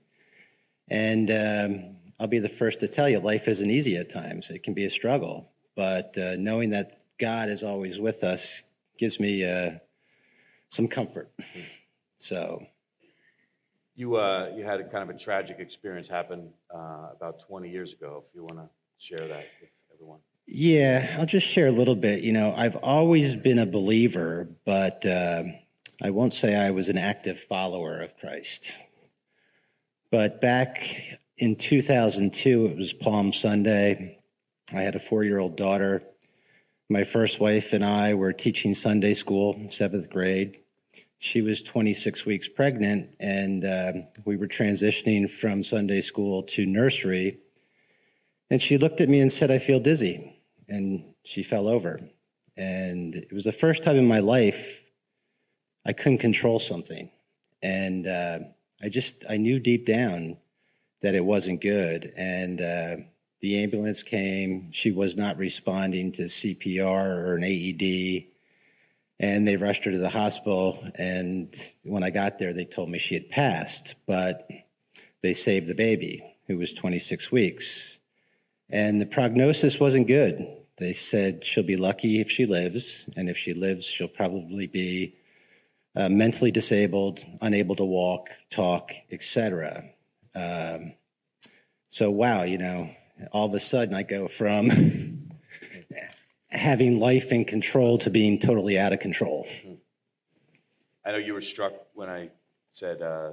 And 0.89 1.31
um, 1.31 1.97
I'll 2.21 2.29
be 2.29 2.39
the 2.39 2.49
first 2.49 2.81
to 2.81 2.89
tell 2.89 3.09
you 3.09 3.19
life 3.19 3.49
isn't 3.49 3.71
easy 3.71 3.97
at 3.97 4.11
times, 4.11 4.51
it 4.51 4.63
can 4.63 4.75
be 4.75 4.85
a 4.85 4.91
struggle. 4.91 5.51
But 5.75 6.17
uh, 6.19 6.37
knowing 6.37 6.71
that 6.71 7.02
God 7.19 7.49
is 7.49 7.63
always 7.63 7.99
with 7.99 8.25
us 8.25 8.63
gives 8.99 9.19
me 9.19 9.45
uh, 9.45 9.73
some 10.69 10.87
comfort. 10.87 11.31
So. 12.19 12.65
You, 13.97 14.17
uh, 14.17 14.53
you 14.57 14.63
had 14.63 14.81
a 14.81 14.85
kind 14.85 15.09
of 15.09 15.15
a 15.15 15.19
tragic 15.19 15.59
experience 15.59 16.07
happen 16.07 16.51
uh, 16.73 17.09
about 17.17 17.41
20 17.41 17.69
years 17.69 17.93
ago. 17.93 18.23
If 18.29 18.35
you 18.35 18.43
want 18.43 18.59
to 18.59 18.71
share 18.99 19.27
that 19.27 19.45
with 19.61 19.71
everyone. 19.93 20.21
Yeah, 20.47 21.17
I'll 21.19 21.27
just 21.27 21.47
share 21.47 21.67
a 21.67 21.73
little 21.73 21.97
bit. 21.97 22.23
You 22.23 22.33
know, 22.33 22.55
I've 22.57 22.77
always 22.77 23.35
been 23.35 23.59
a 23.59 23.67
believer, 23.67 24.49
but 24.65 25.05
uh, 25.05 25.43
I 26.01 26.11
won't 26.11 26.33
say 26.33 26.55
I 26.55 26.71
was 26.71 26.89
an 26.89 26.99
active 26.99 27.41
follower 27.41 28.01
of 28.01 28.17
Christ. 28.17 28.77
But 30.13 30.41
back 30.41 31.19
in 31.39 31.57
2002, 31.57 32.67
it 32.67 32.77
was 32.77 32.93
Palm 32.93 33.33
Sunday. 33.33 34.21
I 34.73 34.83
had 34.83 34.95
a 34.95 35.01
four 35.01 35.25
year 35.25 35.39
old 35.39 35.57
daughter. 35.57 36.03
My 36.93 37.05
first 37.05 37.41
wife 37.41 37.73
and 37.73 37.83
I 37.83 38.13
were 38.13 38.35
teaching 38.35 38.75
Sunday 38.75 39.15
school, 39.15 39.59
seventh 39.71 40.11
grade. 40.11 40.59
She 41.19 41.41
was 41.41 41.63
26 41.63 42.27
weeks 42.27 42.49
pregnant, 42.49 43.09
and 43.19 43.65
uh, 43.65 43.93
we 44.27 44.37
were 44.37 44.47
transitioning 44.47 45.31
from 45.31 45.65
Sunday 45.65 46.03
school 46.03 46.43
to 46.43 46.67
nursery. 46.67 47.39
And 48.51 48.61
she 48.61 48.77
looked 48.77 49.01
at 49.01 49.09
me 49.09 49.21
and 49.21 49.33
said, 49.33 49.51
I 49.51 49.57
feel 49.57 49.81
dizzy 49.81 50.39
and 50.69 51.15
she 51.25 51.43
fell 51.43 51.67
over. 51.67 51.99
And 52.59 53.15
it 53.15 53.33
was 53.33 53.45
the 53.45 53.53
first 53.53 53.83
time 53.83 53.97
in 53.97 54.07
my 54.07 54.21
life 54.21 54.85
I 55.87 55.95
couldn't 55.95 56.19
control 56.19 56.59
something. 56.59 57.11
And 57.63 58.07
uh, 58.07 58.41
I 58.83 58.91
just, 58.91 59.25
I 59.31 59.39
knew 59.39 59.59
deep 59.59 59.87
down 59.87 60.37
that 61.01 61.15
it 61.15 61.25
wasn't 61.25 61.63
good. 61.63 62.13
And 62.19 62.61
uh, 62.61 62.97
the 63.43 63.61
ambulance 63.61 64.05
came. 64.05 64.71
She 64.71 64.93
was 64.93 65.17
not 65.17 65.37
responding 65.37 66.13
to 66.13 66.23
CPR 66.23 67.17
or 67.17 67.35
an 67.35 67.45
AED. 67.45 68.27
And 69.19 69.47
they 69.47 69.57
rushed 69.57 69.85
her 69.85 69.91
to 69.91 69.99
the 69.99 70.09
hospital. 70.09 70.83
And 70.97 71.55
when 71.83 72.05
I 72.05 72.11
got 72.11 72.39
there, 72.39 72.53
they 72.53 72.65
told 72.65 72.89
me 72.89 72.99
she 72.99 73.15
had 73.15 73.29
passed, 73.29 73.97
but 74.07 74.49
they 75.23 75.35
saved 75.35 75.67
the 75.67 75.75
baby, 75.75 76.25
who 76.47 76.57
was 76.57 76.73
26 76.73 77.33
weeks. 77.33 77.99
And 78.71 79.01
the 79.01 79.07
prognosis 79.07 79.79
wasn't 79.79 80.07
good. 80.07 80.41
They 80.79 80.93
said 80.93 81.45
she'll 81.45 81.65
be 81.65 81.77
lucky 81.77 82.21
if 82.21 82.31
she 82.31 82.47
lives, 82.47 83.11
and 83.17 83.29
if 83.29 83.37
she 83.37 83.55
lives, 83.55 83.87
she'll 83.87 84.09
probably 84.09 84.67
be 84.67 85.15
uh, 85.95 86.09
mentally 86.09 86.51
disabled, 86.51 87.25
unable 87.41 87.75
to 87.77 87.85
walk, 87.85 88.31
talk, 88.51 88.93
etc. 89.11 89.85
Um, 90.35 90.95
so, 91.89 92.11
wow, 92.11 92.43
you 92.43 92.57
know, 92.57 92.89
all 93.33 93.47
of 93.47 93.55
a 93.55 93.61
sudden 93.61 93.95
I 93.95 94.03
go 94.03 94.29
from 94.29 94.71
having 96.51 97.01
life 97.01 97.33
in 97.33 97.45
control 97.45 97.99
to 97.99 98.11
being 98.11 98.39
totally 98.39 98.79
out 98.79 98.93
of 98.93 99.01
control. 99.01 99.47
I 101.05 101.13
know 101.13 101.19
you 101.19 101.35
were 101.35 101.41
struck 101.41 101.73
when 101.95 102.09
I 102.09 102.31
said 102.73 103.03
uh, 103.03 103.33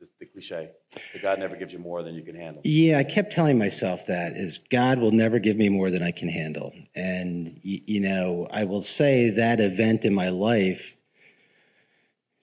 the, 0.00 0.08
the 0.20 0.26
cliche 0.26 0.70
that 1.12 1.22
God 1.22 1.38
never 1.38 1.56
gives 1.56 1.72
you 1.72 1.78
more 1.78 2.02
than 2.02 2.14
you 2.14 2.22
can 2.22 2.36
handle. 2.36 2.62
Yeah, 2.64 2.98
I 2.98 3.04
kept 3.04 3.32
telling 3.32 3.58
myself 3.58 4.06
that 4.06 4.32
is 4.32 4.58
God 4.70 4.98
will 4.98 5.10
never 5.10 5.38
give 5.38 5.56
me 5.56 5.68
more 5.68 5.90
than 5.90 6.02
I 6.02 6.12
can 6.12 6.28
handle. 6.28 6.72
And 6.94 7.58
you 7.62 8.00
know, 8.00 8.46
I 8.52 8.64
will 8.64 8.82
say 8.82 9.30
that 9.30 9.60
event 9.60 10.04
in 10.04 10.14
my 10.14 10.28
life 10.28 10.97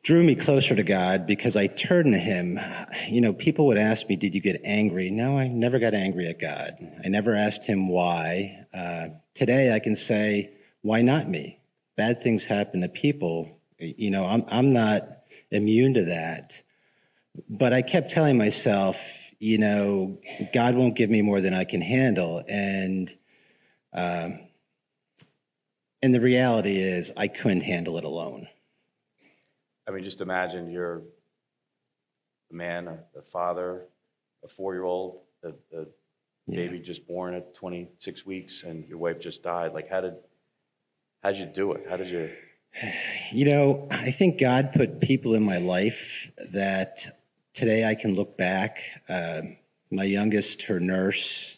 drew 0.05 0.23
me 0.23 0.35
closer 0.35 0.75
to 0.75 0.83
God 0.83 1.27
because 1.27 1.57
I 1.57 1.67
turned 1.67 2.13
to 2.13 2.19
him. 2.19 2.59
You 3.09 3.19
know, 3.19 3.33
people 3.33 3.65
would 3.67 3.77
ask 3.77 4.07
me, 4.07 4.15
"Did 4.15 4.33
you 4.33 4.41
get 4.41 4.61
angry?" 4.63 5.09
No, 5.09 5.37
I 5.37 5.47
never 5.47 5.79
got 5.79 5.93
angry 5.93 6.27
at 6.27 6.39
God. 6.39 6.71
I 7.03 7.09
never 7.09 7.35
asked 7.35 7.65
him 7.67 7.89
why. 7.89 8.65
Uh, 8.73 9.07
today 9.33 9.73
I 9.73 9.79
can 9.79 9.97
say, 9.97 10.51
"Why 10.81 11.01
not 11.01 11.27
me?" 11.27 11.59
Bad 11.97 12.21
things 12.21 12.45
happen 12.45 12.81
to 12.81 12.87
people. 12.87 13.59
You 13.79 14.11
know, 14.11 14.25
I'm 14.25 14.45
I'm 14.49 14.71
not 14.71 15.01
immune 15.51 15.95
to 15.95 16.05
that 16.05 16.61
but 17.49 17.73
I 17.73 17.81
kept 17.81 18.11
telling 18.11 18.37
myself, 18.37 19.31
you 19.39 19.57
know, 19.57 20.19
God 20.53 20.75
won't 20.75 20.95
give 20.95 21.09
me 21.09 21.21
more 21.21 21.41
than 21.41 21.53
I 21.53 21.63
can 21.63 21.81
handle, 21.81 22.43
and 22.47 23.09
um, 23.93 24.39
and 26.01 26.13
the 26.13 26.19
reality 26.19 26.77
is, 26.77 27.11
I 27.17 27.27
couldn't 27.27 27.61
handle 27.61 27.97
it 27.97 28.03
alone. 28.03 28.47
I 29.87 29.91
mean, 29.91 30.03
just 30.03 30.21
imagine 30.21 30.71
you're 30.71 31.01
a 32.51 32.53
man, 32.53 32.87
a, 32.87 33.19
a 33.19 33.21
father, 33.21 33.83
a 34.43 34.47
four-year-old, 34.47 35.19
a, 35.43 35.49
a 35.49 35.85
yeah. 36.47 36.55
baby 36.55 36.79
just 36.79 37.07
born 37.07 37.33
at 37.33 37.53
26 37.55 38.25
weeks, 38.25 38.63
and 38.63 38.87
your 38.87 38.97
wife 38.97 39.19
just 39.19 39.43
died. 39.43 39.73
Like, 39.73 39.89
how 39.89 40.01
did 40.01 40.15
how 41.23 41.31
did 41.31 41.39
you 41.39 41.45
do 41.47 41.71
it? 41.73 41.85
How 41.89 41.97
did 41.97 42.09
you? 42.09 42.29
You 43.31 43.45
know, 43.45 43.87
I 43.89 44.11
think 44.11 44.39
God 44.39 44.71
put 44.73 45.01
people 45.01 45.33
in 45.33 45.43
my 45.43 45.57
life 45.57 46.29
that 46.51 46.99
today 47.53 47.85
I 47.85 47.95
can 47.95 48.13
look 48.13 48.37
back. 48.37 48.77
Uh, 49.09 49.41
my 49.89 50.03
youngest, 50.03 50.63
her 50.63 50.79
nurse, 50.79 51.57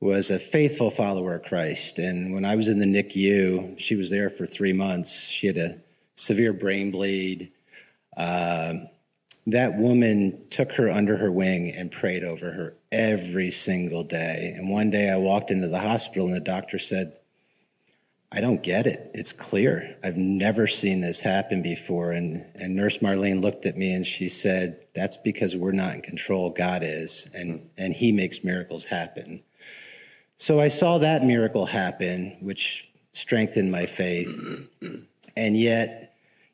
was 0.00 0.30
a 0.30 0.38
faithful 0.38 0.90
follower 0.90 1.34
of 1.36 1.44
Christ. 1.44 1.98
And 1.98 2.34
when 2.34 2.44
I 2.44 2.56
was 2.56 2.68
in 2.68 2.78
the 2.78 2.86
NICU, 2.86 3.78
she 3.78 3.94
was 3.94 4.10
there 4.10 4.28
for 4.28 4.46
three 4.46 4.72
months. 4.72 5.28
She 5.28 5.46
had 5.46 5.56
a 5.56 5.78
severe 6.16 6.52
brain 6.52 6.90
bleed. 6.90 7.52
Uh, 8.16 8.74
that 9.46 9.76
woman 9.76 10.46
took 10.50 10.72
her 10.72 10.88
under 10.88 11.16
her 11.16 11.30
wing 11.30 11.70
and 11.76 11.90
prayed 11.90 12.24
over 12.24 12.50
her 12.50 12.74
every 12.90 13.50
single 13.50 14.02
day. 14.02 14.54
And 14.56 14.70
one 14.70 14.90
day 14.90 15.10
I 15.10 15.16
walked 15.16 15.50
into 15.50 15.68
the 15.68 15.80
hospital 15.80 16.26
and 16.26 16.34
the 16.34 16.40
doctor 16.40 16.78
said, 16.78 17.12
I 18.36 18.40
don't 18.40 18.62
get 18.64 18.86
it. 18.86 19.12
It's 19.14 19.32
clear. 19.32 19.96
I've 20.02 20.16
never 20.16 20.66
seen 20.66 21.02
this 21.02 21.20
happen 21.20 21.62
before. 21.62 22.10
And, 22.10 22.44
and 22.56 22.74
Nurse 22.74 22.98
Marlene 22.98 23.40
looked 23.40 23.64
at 23.64 23.76
me 23.76 23.94
and 23.94 24.04
she 24.04 24.28
said, 24.28 24.86
That's 24.92 25.16
because 25.16 25.54
we're 25.54 25.70
not 25.70 25.94
in 25.94 26.02
control. 26.02 26.50
God 26.50 26.82
is, 26.82 27.30
and, 27.32 27.70
and 27.78 27.94
He 27.94 28.10
makes 28.10 28.42
miracles 28.42 28.86
happen. 28.86 29.44
So 30.36 30.58
I 30.58 30.66
saw 30.66 30.98
that 30.98 31.22
miracle 31.22 31.64
happen, 31.64 32.36
which 32.40 32.90
strengthened 33.12 33.70
my 33.70 33.86
faith. 33.86 34.28
And 35.36 35.56
yet, 35.56 36.03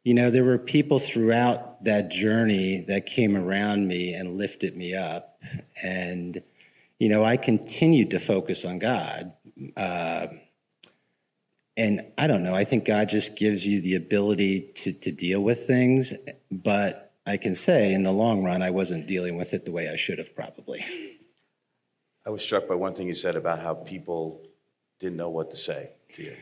you 0.04 0.14
know, 0.14 0.30
there 0.30 0.44
were 0.44 0.58
people 0.58 0.98
throughout 0.98 1.84
that 1.84 2.10
journey 2.10 2.84
that 2.88 3.06
came 3.06 3.36
around 3.36 3.86
me 3.86 4.14
and 4.14 4.38
lifted 4.38 4.76
me 4.76 4.94
up. 4.94 5.38
And, 5.82 6.42
you 6.98 7.08
know, 7.08 7.24
I 7.24 7.36
continued 7.36 8.10
to 8.10 8.20
focus 8.20 8.64
on 8.64 8.78
God. 8.78 9.32
Uh, 9.76 10.28
and 11.76 12.12
I 12.18 12.26
don't 12.26 12.42
know. 12.42 12.54
I 12.54 12.64
think 12.64 12.84
God 12.84 13.08
just 13.08 13.38
gives 13.38 13.66
you 13.66 13.80
the 13.80 13.94
ability 13.94 14.72
to 14.76 14.92
to 15.00 15.12
deal 15.12 15.40
with 15.42 15.66
things, 15.66 16.12
but 16.50 17.12
I 17.26 17.36
can 17.36 17.54
say 17.54 17.94
in 17.94 18.02
the 18.02 18.12
long 18.12 18.44
run, 18.44 18.60
I 18.60 18.70
wasn't 18.70 19.06
dealing 19.06 19.36
with 19.36 19.54
it 19.54 19.64
the 19.64 19.72
way 19.72 19.88
I 19.88 19.96
should 19.96 20.18
have 20.18 20.34
probably. 20.34 20.84
I 22.26 22.30
was 22.30 22.42
struck 22.42 22.68
by 22.68 22.74
one 22.74 22.94
thing 22.94 23.06
you 23.06 23.14
said 23.14 23.34
about 23.34 23.60
how 23.60 23.74
people 23.74 24.42
didn't 24.98 25.16
know 25.16 25.30
what 25.30 25.50
to 25.52 25.56
say 25.56 25.90
to 26.10 26.22
you. 26.22 26.36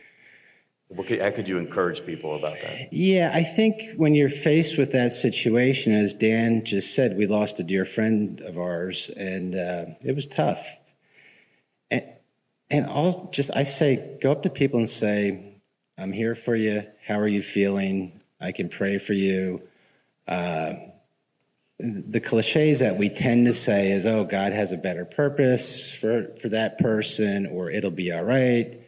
How 0.97 1.31
could 1.31 1.49
you 1.49 1.59
encourage 1.59 2.05
people 2.07 2.37
about 2.37 2.57
that? 2.63 2.93
Yeah, 2.93 3.31
I 3.35 3.43
think 3.43 3.83
when 3.97 4.15
you're 4.15 4.29
faced 4.29 4.79
with 4.79 4.93
that 4.93 5.13
situation, 5.13 5.93
as 5.95 6.15
Dan 6.15 6.65
just 6.65 6.95
said, 6.95 7.17
we 7.17 7.27
lost 7.27 7.61
a 7.61 7.63
dear 7.63 7.85
friend 7.85 8.41
of 8.41 8.59
ours, 8.59 9.11
and 9.17 9.55
uh, 9.55 9.85
it 10.03 10.15
was 10.15 10.27
tough. 10.27 10.67
And 12.71 12.85
I'll 12.87 13.31
just, 13.33 13.51
I 13.57 13.63
say, 13.63 14.19
go 14.21 14.31
up 14.31 14.43
to 14.43 14.51
people 14.51 14.79
and 14.79 14.91
say, 14.91 15.55
I'm 15.97 16.13
here 16.13 16.35
for 16.35 16.55
you. 16.55 16.83
How 17.07 17.19
are 17.19 17.29
you 17.29 17.43
feeling? 17.43 18.21
I 18.41 18.53
can 18.53 18.69
pray 18.69 18.99
for 18.99 19.15
you. 19.15 19.63
Uh, 20.27 20.75
the 21.79 22.21
cliches 22.21 22.81
that 22.81 22.99
we 22.99 23.09
tend 23.09 23.47
to 23.47 23.55
say 23.55 23.91
is, 23.91 24.05
oh, 24.05 24.25
God 24.25 24.53
has 24.53 24.73
a 24.73 24.77
better 24.77 25.05
purpose 25.05 25.95
for, 25.97 26.35
for 26.41 26.51
that 26.51 26.79
person, 26.79 27.47
or 27.47 27.71
it'll 27.71 27.91
be 27.91 28.13
all 28.13 28.25
right. 28.25 28.81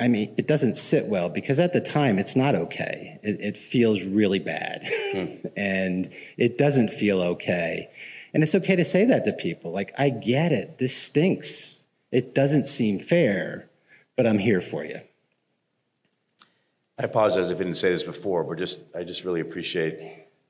I 0.00 0.08
mean, 0.08 0.34
it 0.38 0.46
doesn't 0.46 0.76
sit 0.76 1.06
well 1.06 1.28
because 1.28 1.58
at 1.58 1.74
the 1.74 1.80
time 1.80 2.18
it's 2.18 2.34
not 2.34 2.54
okay. 2.54 3.20
It, 3.22 3.40
it 3.40 3.58
feels 3.58 4.02
really 4.02 4.38
bad 4.38 4.88
hmm. 5.12 5.46
and 5.56 6.10
it 6.38 6.56
doesn't 6.56 6.88
feel 6.88 7.20
okay. 7.20 7.90
And 8.32 8.42
it's 8.42 8.54
okay 8.54 8.76
to 8.76 8.84
say 8.84 9.04
that 9.04 9.26
to 9.26 9.32
people. 9.34 9.72
Like, 9.72 9.92
I 9.98 10.08
get 10.08 10.52
it. 10.52 10.78
This 10.78 10.96
stinks. 10.96 11.82
It 12.10 12.34
doesn't 12.34 12.64
seem 12.64 12.98
fair, 12.98 13.68
but 14.16 14.26
I'm 14.26 14.38
here 14.38 14.62
for 14.62 14.84
you. 14.84 15.00
I 16.98 17.02
apologize 17.02 17.50
if 17.50 17.56
I 17.56 17.58
didn't 17.58 17.76
say 17.76 17.90
this 17.90 18.02
before, 18.02 18.42
but 18.44 18.58
just 18.58 18.80
I 18.94 19.04
just 19.04 19.24
really 19.24 19.40
appreciate 19.40 20.00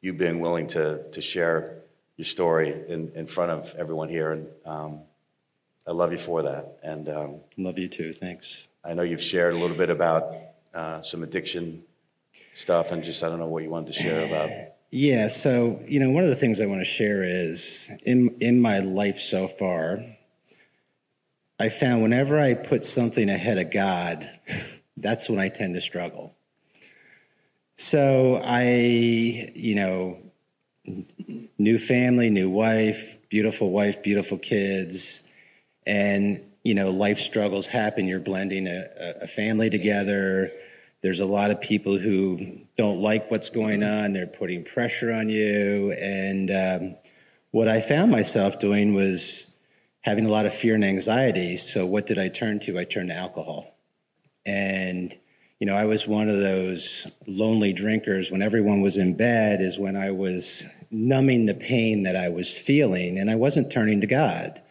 you 0.00 0.12
being 0.12 0.40
willing 0.40 0.66
to 0.68 1.10
to 1.10 1.20
share 1.20 1.76
your 2.16 2.24
story 2.24 2.74
in, 2.88 3.12
in 3.14 3.26
front 3.26 3.52
of 3.52 3.74
everyone 3.78 4.08
here, 4.08 4.32
and 4.32 4.48
um, 4.66 5.00
I 5.86 5.92
love 5.92 6.12
you 6.12 6.18
for 6.18 6.42
that. 6.42 6.78
And 6.82 7.08
um, 7.08 7.36
love 7.56 7.78
you 7.78 7.88
too. 7.88 8.12
Thanks. 8.12 8.66
I 8.84 8.94
know 8.94 9.02
you've 9.02 9.22
shared 9.22 9.54
a 9.54 9.58
little 9.58 9.76
bit 9.76 9.90
about 9.90 10.34
uh, 10.74 11.02
some 11.02 11.22
addiction 11.22 11.82
stuff, 12.54 12.92
and 12.92 13.02
just 13.04 13.22
I 13.22 13.28
don't 13.28 13.38
know 13.38 13.46
what 13.46 13.62
you 13.62 13.70
wanted 13.70 13.92
to 13.92 14.02
share 14.02 14.26
about. 14.26 14.50
Yeah. 14.90 15.28
So 15.28 15.80
you 15.86 16.00
know, 16.00 16.10
one 16.10 16.24
of 16.24 16.30
the 16.30 16.36
things 16.36 16.60
I 16.60 16.66
want 16.66 16.80
to 16.80 16.86
share 16.86 17.22
is 17.22 17.90
in 18.04 18.36
in 18.40 18.60
my 18.60 18.78
life 18.80 19.18
so 19.18 19.48
far. 19.48 19.98
I 21.58 21.68
found 21.68 22.02
whenever 22.02 22.40
I 22.40 22.54
put 22.54 22.84
something 22.84 23.28
ahead 23.28 23.58
of 23.58 23.70
God, 23.70 24.26
that's 24.96 25.28
when 25.28 25.38
I 25.38 25.50
tend 25.50 25.74
to 25.74 25.82
struggle. 25.82 26.34
So 27.76 28.42
I, 28.44 28.62
you 29.54 29.74
know, 29.74 30.18
new 31.58 31.78
family, 31.78 32.30
new 32.30 32.50
wife, 32.50 33.18
beautiful 33.28 33.70
wife, 33.70 34.02
beautiful 34.02 34.38
kids, 34.38 35.26
and 35.86 36.42
you 36.70 36.76
know, 36.76 36.90
life 36.90 37.18
struggles 37.18 37.66
happen. 37.66 38.06
You're 38.06 38.20
blending 38.20 38.68
a, 38.68 38.86
a 39.22 39.26
family 39.26 39.70
together. 39.70 40.52
There's 41.02 41.18
a 41.18 41.26
lot 41.26 41.50
of 41.50 41.60
people 41.60 41.98
who 41.98 42.60
don't 42.76 43.00
like 43.00 43.28
what's 43.28 43.50
going 43.50 43.82
on. 43.82 44.12
They're 44.12 44.28
putting 44.28 44.62
pressure 44.62 45.12
on 45.12 45.28
you. 45.28 45.90
And 46.00 46.48
um, 46.48 46.96
what 47.50 47.66
I 47.66 47.80
found 47.80 48.12
myself 48.12 48.60
doing 48.60 48.94
was 48.94 49.52
having 50.02 50.26
a 50.26 50.28
lot 50.28 50.46
of 50.46 50.54
fear 50.54 50.76
and 50.76 50.84
anxiety. 50.84 51.56
So 51.56 51.86
what 51.86 52.06
did 52.06 52.20
I 52.20 52.28
turn 52.28 52.60
to? 52.60 52.78
I 52.78 52.84
turned 52.84 53.08
to 53.08 53.16
alcohol. 53.16 53.74
And, 54.46 55.12
you 55.58 55.66
know, 55.66 55.74
I 55.74 55.86
was 55.86 56.06
one 56.06 56.28
of 56.28 56.38
those 56.38 57.10
lonely 57.26 57.72
drinkers 57.72 58.30
when 58.30 58.42
everyone 58.42 58.80
was 58.80 58.96
in 58.96 59.16
bed, 59.16 59.60
is 59.60 59.76
when 59.76 59.96
I 59.96 60.12
was 60.12 60.62
numbing 60.92 61.46
the 61.46 61.54
pain 61.54 62.04
that 62.04 62.14
I 62.14 62.28
was 62.28 62.56
feeling, 62.56 63.18
and 63.18 63.28
I 63.28 63.34
wasn't 63.34 63.72
turning 63.72 64.02
to 64.02 64.06
God. 64.06 64.62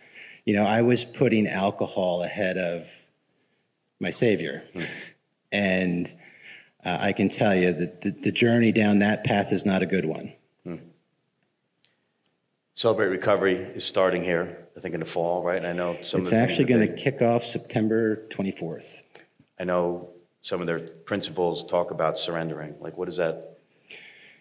You 0.49 0.55
know, 0.55 0.65
I 0.65 0.81
was 0.81 1.05
putting 1.05 1.45
alcohol 1.45 2.23
ahead 2.23 2.57
of 2.57 2.87
my 3.99 4.09
Savior. 4.09 4.63
And 5.51 6.11
uh, 6.83 6.97
I 6.99 7.11
can 7.11 7.29
tell 7.29 7.53
you 7.53 7.71
that 7.71 8.01
the, 8.01 8.09
the, 8.09 8.31
journey 8.31 8.71
down 8.71 8.97
that 8.97 9.23
path 9.23 9.53
is 9.53 9.63
not 9.63 9.83
a 9.83 9.85
good 9.85 10.05
one. 10.05 10.33
Hmm. 10.63 10.77
Celebrate 12.73 13.09
Recovery 13.09 13.57
is 13.57 13.85
starting 13.85 14.23
here. 14.23 14.57
I 14.75 14.79
think 14.79 14.95
in 14.95 15.01
the 15.01 15.05
fall, 15.05 15.43
right? 15.43 15.59
And 15.59 15.67
I 15.67 15.73
know 15.73 15.99
some. 16.01 16.21
It's 16.21 16.33
actually 16.33 16.65
going 16.65 16.87
to 16.87 16.95
kick 16.95 17.21
off 17.21 17.45
September 17.45 18.27
24th. 18.29 19.03
I 19.59 19.65
know 19.65 20.09
some 20.41 20.61
of 20.61 20.65
their 20.65 20.79
principles 20.79 21.63
talk 21.63 21.91
about 21.91 22.17
surrendering. 22.17 22.73
Like, 22.79 22.97
what 22.97 23.05
does 23.05 23.17
that 23.17 23.59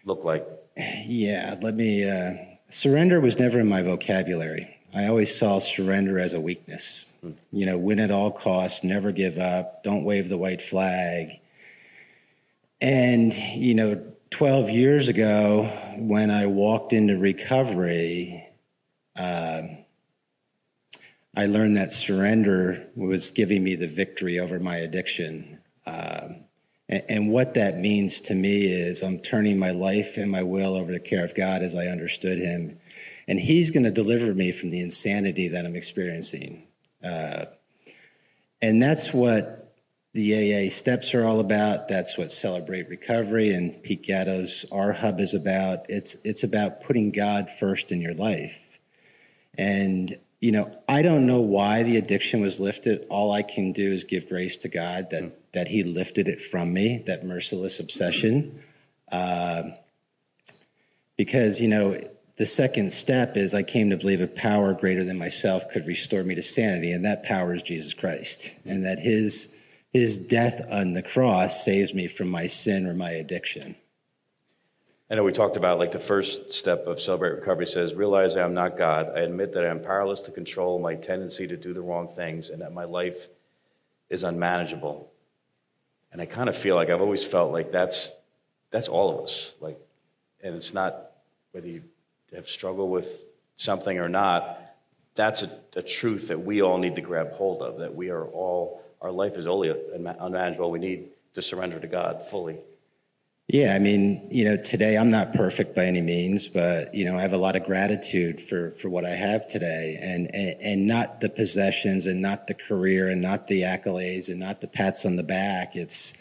look 0.06 0.24
like? 0.24 0.46
Yeah, 1.04 1.58
let 1.60 1.74
me. 1.74 2.08
Uh, 2.08 2.32
surrender 2.70 3.20
was 3.20 3.38
never 3.38 3.60
in 3.60 3.68
my 3.68 3.82
vocabulary. 3.82 4.74
I 4.94 5.06
always 5.06 5.36
saw 5.36 5.58
surrender 5.58 6.18
as 6.18 6.32
a 6.32 6.40
weakness. 6.40 7.12
Hmm. 7.20 7.32
You 7.52 7.66
know, 7.66 7.78
win 7.78 8.00
at 8.00 8.10
all 8.10 8.30
costs, 8.30 8.84
never 8.84 9.12
give 9.12 9.38
up, 9.38 9.82
don't 9.84 10.04
wave 10.04 10.28
the 10.28 10.38
white 10.38 10.62
flag. 10.62 11.40
And, 12.80 13.34
you 13.34 13.74
know, 13.74 14.02
12 14.30 14.70
years 14.70 15.08
ago, 15.08 15.64
when 15.96 16.30
I 16.30 16.46
walked 16.46 16.92
into 16.92 17.18
recovery, 17.18 18.46
um, 19.16 19.78
I 21.36 21.46
learned 21.46 21.76
that 21.76 21.92
surrender 21.92 22.86
was 22.94 23.30
giving 23.30 23.62
me 23.62 23.74
the 23.74 23.86
victory 23.86 24.38
over 24.38 24.58
my 24.60 24.76
addiction. 24.76 25.58
Um, 25.86 26.44
and, 26.88 27.02
and, 27.08 27.30
what 27.30 27.54
that 27.54 27.78
means 27.78 28.20
to 28.22 28.34
me 28.34 28.66
is 28.66 29.02
I'm 29.02 29.20
turning 29.20 29.58
my 29.58 29.70
life 29.70 30.16
and 30.16 30.30
my 30.30 30.42
will 30.42 30.74
over 30.74 30.92
to 30.92 30.98
the 30.98 31.04
care 31.04 31.24
of 31.24 31.34
God 31.34 31.62
as 31.62 31.74
I 31.74 31.86
understood 31.86 32.38
Him. 32.38 32.78
And 33.28 33.38
He's 33.38 33.70
going 33.70 33.84
to 33.84 33.90
deliver 33.92 34.34
me 34.34 34.50
from 34.50 34.70
the 34.70 34.80
insanity 34.80 35.48
that 35.48 35.64
I'm 35.64 35.76
experiencing. 35.76 36.66
Uh, 37.04 37.44
and 38.60 38.82
that's 38.82 39.14
what 39.14 39.58
the 40.14 40.66
AA 40.66 40.70
steps 40.70 41.14
are 41.14 41.24
all 41.24 41.38
about. 41.38 41.86
That's 41.88 42.18
what 42.18 42.32
Celebrate 42.32 42.88
Recovery 42.88 43.52
and 43.52 43.80
Pete 43.82 44.02
Gatto's 44.02 44.64
Our 44.72 44.92
Hub 44.92 45.20
is 45.20 45.34
about. 45.34 45.86
It's 45.88 46.16
it's 46.24 46.42
about 46.42 46.82
putting 46.82 47.12
God 47.12 47.48
first 47.60 47.92
in 47.92 48.00
your 48.00 48.14
life. 48.14 48.80
And 49.56 50.18
you 50.40 50.52
know, 50.52 50.76
I 50.88 51.02
don't 51.02 51.26
know 51.26 51.40
why 51.40 51.82
the 51.82 51.96
addiction 51.98 52.40
was 52.40 52.58
lifted. 52.58 53.06
All 53.10 53.32
I 53.32 53.42
can 53.42 53.72
do 53.72 53.92
is 53.92 54.04
give 54.04 54.28
grace 54.28 54.56
to 54.58 54.68
God 54.68 55.10
that 55.10 55.22
mm. 55.22 55.32
that 55.52 55.68
He 55.68 55.84
lifted 55.84 56.26
it 56.26 56.40
from 56.40 56.72
me, 56.72 57.02
that 57.06 57.24
merciless 57.24 57.78
obsession. 57.78 58.62
Uh, 59.12 59.62
because 61.16 61.60
you 61.60 61.68
know, 61.68 61.98
the 62.38 62.46
second 62.46 62.92
step 62.92 63.36
is 63.36 63.52
I 63.52 63.64
came 63.64 63.90
to 63.90 63.96
believe 63.96 64.20
a 64.20 64.28
power 64.28 64.72
greater 64.72 65.04
than 65.04 65.18
myself 65.18 65.70
could 65.70 65.86
restore 65.86 66.22
me 66.22 66.36
to 66.36 66.42
sanity, 66.42 66.92
and 66.92 67.04
that 67.04 67.24
power 67.24 67.52
is 67.52 67.62
Jesus 67.62 67.92
Christ, 67.92 68.58
and 68.64 68.86
that 68.86 69.00
His 69.00 69.56
His 69.92 70.18
death 70.18 70.60
on 70.70 70.92
the 70.92 71.02
cross 71.02 71.64
saves 71.64 71.92
me 71.92 72.06
from 72.06 72.30
my 72.30 72.46
sin 72.46 72.86
or 72.86 72.94
my 72.94 73.10
addiction. 73.10 73.76
I 75.10 75.14
know 75.14 75.24
we 75.24 75.32
talked 75.32 75.56
about 75.56 75.78
like 75.78 75.92
the 75.92 75.98
first 75.98 76.52
step 76.52 76.86
of 76.86 77.00
Celebrate 77.00 77.30
Recovery 77.30 77.66
says, 77.66 77.94
realize 77.94 78.36
I 78.36 78.44
am 78.44 78.52
not 78.52 78.76
God. 78.76 79.10
I 79.16 79.20
admit 79.20 79.54
that 79.54 79.64
I 79.64 79.68
am 79.68 79.82
powerless 79.82 80.20
to 80.22 80.30
control 80.30 80.78
my 80.78 80.96
tendency 80.96 81.46
to 81.48 81.56
do 81.56 81.72
the 81.72 81.80
wrong 81.80 82.08
things 82.08 82.50
and 82.50 82.60
that 82.60 82.74
my 82.74 82.84
life 82.84 83.26
is 84.10 84.22
unmanageable. 84.22 85.10
And 86.12 86.20
I 86.20 86.26
kind 86.26 86.50
of 86.50 86.56
feel 86.56 86.76
like 86.76 86.90
I've 86.90 87.00
always 87.00 87.24
felt 87.24 87.52
like 87.52 87.72
that's 87.72 88.12
that's 88.70 88.86
all 88.86 89.18
of 89.18 89.24
us. 89.24 89.54
Like, 89.60 89.80
and 90.42 90.54
it's 90.54 90.74
not 90.74 91.10
whether 91.52 91.68
you 91.68 91.82
have 92.34 92.48
struggled 92.48 92.90
with 92.90 93.22
something 93.56 93.98
or 93.98 94.08
not. 94.08 94.60
That's 95.14 95.42
a, 95.42 95.50
a 95.76 95.82
truth 95.82 96.28
that 96.28 96.40
we 96.40 96.62
all 96.62 96.78
need 96.78 96.96
to 96.96 97.02
grab 97.02 97.32
hold 97.32 97.62
of. 97.62 97.78
That 97.78 97.94
we 97.94 98.10
are 98.10 98.24
all 98.24 98.82
our 99.00 99.10
life 99.10 99.34
is 99.34 99.46
only 99.46 99.70
unmanageable. 99.70 100.70
We 100.70 100.78
need 100.78 101.08
to 101.34 101.42
surrender 101.42 101.78
to 101.78 101.86
God 101.86 102.26
fully. 102.30 102.58
Yeah, 103.48 103.74
I 103.74 103.78
mean, 103.78 104.28
you 104.30 104.44
know, 104.44 104.58
today 104.58 104.98
I'm 104.98 105.08
not 105.08 105.32
perfect 105.32 105.74
by 105.74 105.86
any 105.86 106.02
means, 106.02 106.48
but 106.48 106.94
you 106.94 107.06
know, 107.06 107.16
I 107.16 107.22
have 107.22 107.32
a 107.32 107.38
lot 107.38 107.56
of 107.56 107.64
gratitude 107.64 108.42
for 108.42 108.72
for 108.72 108.90
what 108.90 109.06
I 109.06 109.16
have 109.16 109.48
today, 109.48 109.98
and 110.02 110.28
and, 110.34 110.60
and 110.60 110.86
not 110.86 111.22
the 111.22 111.30
possessions, 111.30 112.04
and 112.04 112.20
not 112.20 112.46
the 112.46 112.52
career, 112.52 113.08
and 113.08 113.22
not 113.22 113.46
the 113.46 113.62
accolades, 113.62 114.28
and 114.28 114.38
not 114.38 114.60
the 114.60 114.68
pats 114.68 115.06
on 115.06 115.16
the 115.16 115.22
back. 115.22 115.76
It's 115.76 116.12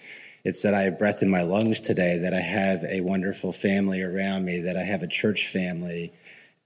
it's 0.47 0.61
that 0.61 0.73
I 0.73 0.83
have 0.83 0.97
breath 0.97 1.21
in 1.21 1.29
my 1.29 1.41
lungs 1.41 1.81
today, 1.81 2.19
that 2.19 2.33
I 2.33 2.39
have 2.39 2.81
a 2.85 3.01
wonderful 3.01 3.51
family 3.51 4.01
around 4.01 4.45
me, 4.45 4.61
that 4.61 4.77
I 4.77 4.83
have 4.83 5.03
a 5.03 5.07
church 5.07 5.49
family, 5.49 6.13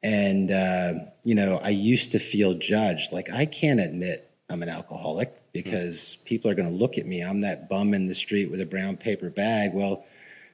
and 0.03 0.51
uh, 0.51 0.93
you 1.23 1.33
know, 1.33 1.59
I 1.63 1.69
used 1.69 2.11
to 2.11 2.19
feel 2.19 2.53
judged. 2.53 3.11
Like 3.11 3.31
I 3.31 3.47
can't 3.47 3.79
admit 3.79 4.29
I'm 4.51 4.61
an 4.61 4.69
alcoholic 4.69 5.33
because 5.51 6.23
people 6.27 6.51
are 6.51 6.53
going 6.53 6.69
to 6.69 6.75
look 6.75 6.99
at 6.99 7.07
me. 7.07 7.21
I'm 7.21 7.41
that 7.41 7.69
bum 7.69 7.95
in 7.95 8.05
the 8.05 8.13
street 8.13 8.51
with 8.51 8.61
a 8.61 8.67
brown 8.67 8.97
paper 8.97 9.31
bag. 9.31 9.73
Well 9.73 10.05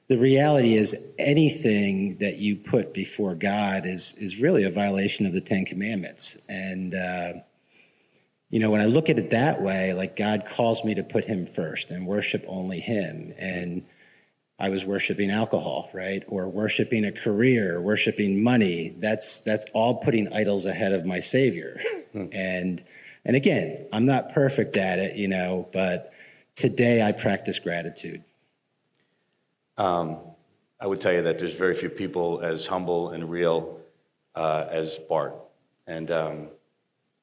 the 0.08 0.16
reality 0.16 0.74
is 0.74 1.14
anything 1.18 2.16
that 2.16 2.38
you 2.38 2.56
put 2.56 2.94
before 2.94 3.34
God 3.34 3.84
is 3.84 4.14
is 4.16 4.40
really 4.40 4.64
a 4.64 4.70
violation 4.70 5.26
of 5.26 5.34
the 5.34 5.40
Ten 5.42 5.66
Commandments. 5.66 6.42
And 6.48 6.94
uh, 6.94 7.32
you 8.50 8.60
know, 8.60 8.70
when 8.70 8.80
I 8.80 8.86
look 8.86 9.10
at 9.10 9.18
it 9.18 9.30
that 9.30 9.60
way, 9.60 9.92
like 9.92 10.16
God 10.16 10.44
calls 10.46 10.84
me 10.84 10.94
to 10.94 11.02
put 11.02 11.24
Him 11.24 11.46
first 11.46 11.90
and 11.90 12.06
worship 12.06 12.44
only 12.48 12.80
Him. 12.80 13.32
And 13.38 13.84
I 14.58 14.70
was 14.70 14.84
worshiping 14.84 15.30
alcohol, 15.30 15.90
right, 15.92 16.24
or 16.26 16.48
worshiping 16.48 17.04
a 17.04 17.12
career, 17.12 17.80
worshiping 17.80 18.42
money. 18.42 18.94
That's 18.98 19.44
that's 19.44 19.66
all 19.72 19.96
putting 19.96 20.32
idols 20.32 20.66
ahead 20.66 20.92
of 20.92 21.04
my 21.04 21.20
Savior. 21.20 21.78
Hmm. 22.12 22.26
And 22.32 22.84
and 23.24 23.36
again, 23.36 23.86
I'm 23.92 24.06
not 24.06 24.32
perfect 24.32 24.76
at 24.78 24.98
it, 24.98 25.16
you 25.16 25.28
know, 25.28 25.68
but 25.72 26.12
today 26.54 27.02
I 27.02 27.12
practice 27.12 27.58
gratitude. 27.58 28.24
Um, 29.76 30.16
I 30.80 30.86
would 30.86 31.00
tell 31.00 31.12
you 31.12 31.22
that 31.22 31.38
there's 31.38 31.54
very 31.54 31.74
few 31.74 31.90
people 31.90 32.40
as 32.42 32.66
humble 32.66 33.10
and 33.10 33.30
real 33.30 33.80
uh, 34.34 34.66
as 34.70 34.96
Bart. 34.96 35.34
And 35.86 36.10
um, 36.10 36.48